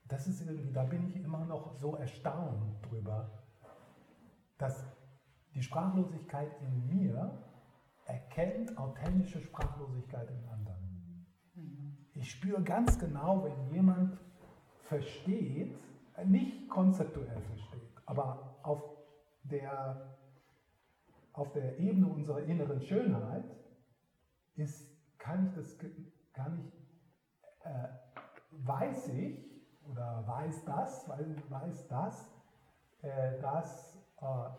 das 0.07 0.27
ist 0.27 0.41
irgendwie, 0.41 0.71
da 0.71 0.83
bin 0.83 1.07
ich 1.07 1.15
immer 1.15 1.45
noch 1.45 1.73
so 1.75 1.95
erstaunt 1.95 2.85
drüber, 2.85 3.31
dass 4.57 4.85
die 5.55 5.63
Sprachlosigkeit 5.63 6.51
in 6.61 6.87
mir 6.87 7.31
erkennt 8.05 8.77
authentische 8.77 9.41
Sprachlosigkeit 9.41 10.29
in 10.29 10.49
anderen. 10.49 11.25
Ich 12.13 12.31
spüre 12.31 12.61
ganz 12.61 12.99
genau, 12.99 13.43
wenn 13.43 13.73
jemand 13.73 14.17
versteht, 14.83 15.75
nicht 16.25 16.69
konzeptuell 16.69 17.41
versteht, 17.41 17.89
aber 18.05 18.59
auf 18.63 18.83
der, 19.43 20.17
auf 21.31 21.51
der 21.53 21.79
Ebene 21.79 22.07
unserer 22.07 22.43
inneren 22.43 22.81
Schönheit 22.81 23.45
ist, 24.61 24.87
kann 25.17 25.47
ich 25.47 25.53
das, 25.55 25.77
kann 26.33 26.59
ich, 26.59 27.65
äh, 27.65 27.87
weiß 28.51 29.09
ich 29.09 29.51
oder 29.89 30.23
weiß 30.27 30.65
das, 30.65 31.09
weiß 31.09 31.87
das, 31.87 32.31
äh, 33.01 33.39
dass 33.39 33.97
äh, 34.21 34.49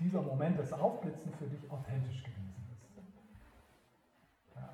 dieser 0.00 0.22
Moment 0.22 0.58
des 0.58 0.72
Aufblitzen 0.72 1.32
für 1.34 1.46
dich 1.46 1.70
authentisch 1.70 2.22
gewesen 2.22 2.66
ist. 2.72 2.96
Ja. 4.54 4.72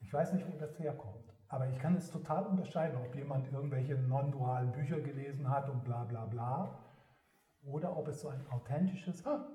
Ich 0.00 0.12
weiß 0.12 0.32
nicht, 0.34 0.46
wo 0.46 0.56
das 0.58 0.78
herkommt, 0.78 1.32
aber 1.48 1.68
ich 1.68 1.78
kann 1.78 1.96
es 1.96 2.10
total 2.10 2.46
unterscheiden, 2.46 2.98
ob 2.98 3.14
jemand 3.14 3.50
irgendwelche 3.52 3.94
non-dualen 3.94 4.72
Bücher 4.72 5.00
gelesen 5.00 5.48
hat 5.48 5.68
und 5.68 5.84
bla 5.84 6.04
bla 6.04 6.26
bla, 6.26 6.78
oder 7.64 7.96
ob 7.96 8.08
es 8.08 8.20
so 8.20 8.28
ein 8.28 8.44
authentisches, 8.50 9.24
ah, 9.26 9.46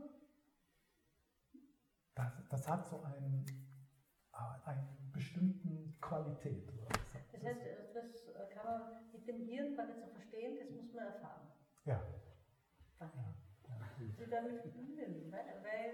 das, 2.16 2.32
das 2.50 2.68
hat 2.68 2.86
so 2.86 3.02
einen, 3.04 3.46
äh, 4.38 4.70
eine 4.70 4.88
bestimmte 5.12 5.94
Qualität. 6.00 6.72
Das 7.32 7.44
heißt, 7.44 7.62
das 7.94 8.50
kann 8.54 8.66
man 8.66 9.12
mit 9.12 9.28
dem 9.28 9.42
Hirn 9.46 9.76
gar 9.76 9.86
nicht 9.86 10.00
so 10.00 10.08
verstehen, 10.08 10.58
das 10.60 10.70
muss 10.70 10.94
man 10.94 11.06
erfahren. 11.06 11.48
Ja. 11.86 12.02
ja 13.00 13.08
sie 14.18 14.30
damit 14.30 14.64
weil 15.32 15.94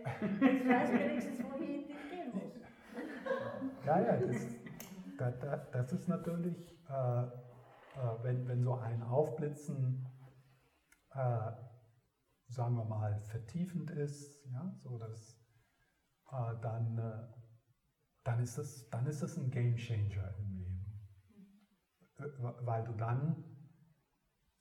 jetzt 0.53 0.67
weiß 0.67 0.91
wenigstens, 0.91 1.43
wohin 1.43 1.81
ich 1.81 2.09
gehen 2.09 2.31
muss. 2.33 2.53
Ja, 3.85 3.99
ja, 3.99 4.17
das, 4.17 5.39
das, 5.39 5.71
das 5.71 5.93
ist 5.93 6.07
natürlich, 6.07 6.73
äh, 6.89 7.23
äh, 7.23 8.23
wenn, 8.23 8.47
wenn 8.47 8.63
so 8.63 8.75
ein 8.75 9.03
Aufblitzen, 9.03 10.07
äh, 11.11 11.51
sagen 12.47 12.75
wir 12.75 12.85
mal, 12.85 13.19
vertiefend 13.21 13.91
ist, 13.91 14.45
ja, 14.45 14.73
so 14.83 14.97
dass, 14.97 15.37
äh, 16.31 16.61
dann, 16.61 16.97
äh, 16.97 17.42
dann, 18.23 18.39
ist 18.39 18.57
das, 18.57 18.89
dann 18.89 19.05
ist 19.07 19.21
das 19.21 19.37
ein 19.37 19.51
Game 19.51 19.75
Changer 19.75 20.35
im 20.37 20.51
Leben. 20.51 20.85
Äh, 22.17 22.23
weil 22.61 22.83
du 22.85 22.93
dann 22.93 23.43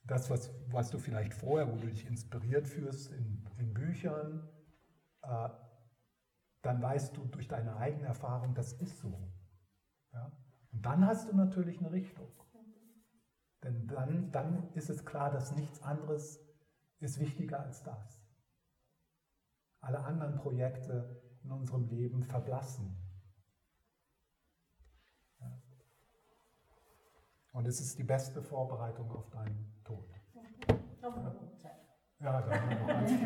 das, 0.05 0.31
was, 0.31 0.51
was 0.69 0.91
du 0.91 0.99
vielleicht 0.99 1.33
vorher, 1.35 1.71
wo 1.71 1.77
du 1.77 1.87
dich 1.87 2.07
inspiriert 2.07 2.67
fühlst 2.67 3.13
in, 3.13 3.49
in 3.59 3.73
Büchern, 3.73 4.49
äh, 5.23 5.49
dann 6.63 6.83
weißt 6.83 7.17
du 7.17 7.27
durch 7.27 7.49
deine 7.49 7.77
eigene 7.77 8.07
Erfahrung, 8.07 8.55
das 8.55 8.73
ist 8.75 8.99
so. 9.01 9.33
Ja? 10.13 10.33
Und 10.73 10.85
dann 10.85 11.07
hast 11.07 11.29
du 11.29 11.37
natürlich 11.37 11.79
eine 11.79 11.93
Richtung. 11.93 12.29
Denn 13.63 13.87
dann, 13.87 14.33
dann 14.33 14.73
ist 14.73 14.91
es 14.91 15.05
klar, 15.05 15.31
dass 15.31 15.55
nichts 15.55 15.81
anderes 15.83 16.41
ist 16.99 17.21
wichtiger 17.21 17.61
als 17.61 17.83
das. 17.83 18.21
Alle 19.81 20.01
anderen 20.05 20.37
Projekte 20.37 21.23
in 21.45 21.53
unserem 21.53 21.89
Leben 21.89 22.25
verblassen. 22.25 22.97
Und 27.53 27.67
es 27.67 27.81
ist 27.81 27.99
die 27.99 28.05
beste 28.05 28.43
Vorbereitung 28.43 29.11
auf 29.11 29.29
deinen 29.31 29.73
Tod. 29.85 30.09
Zeit. 31.59 31.73
Ja, 32.21 32.41
da 32.41 32.51
haben 32.51 32.69
wir 32.69 32.79
noch 32.79 32.87
ganz. 32.87 33.13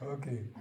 Okay. 0.00 0.52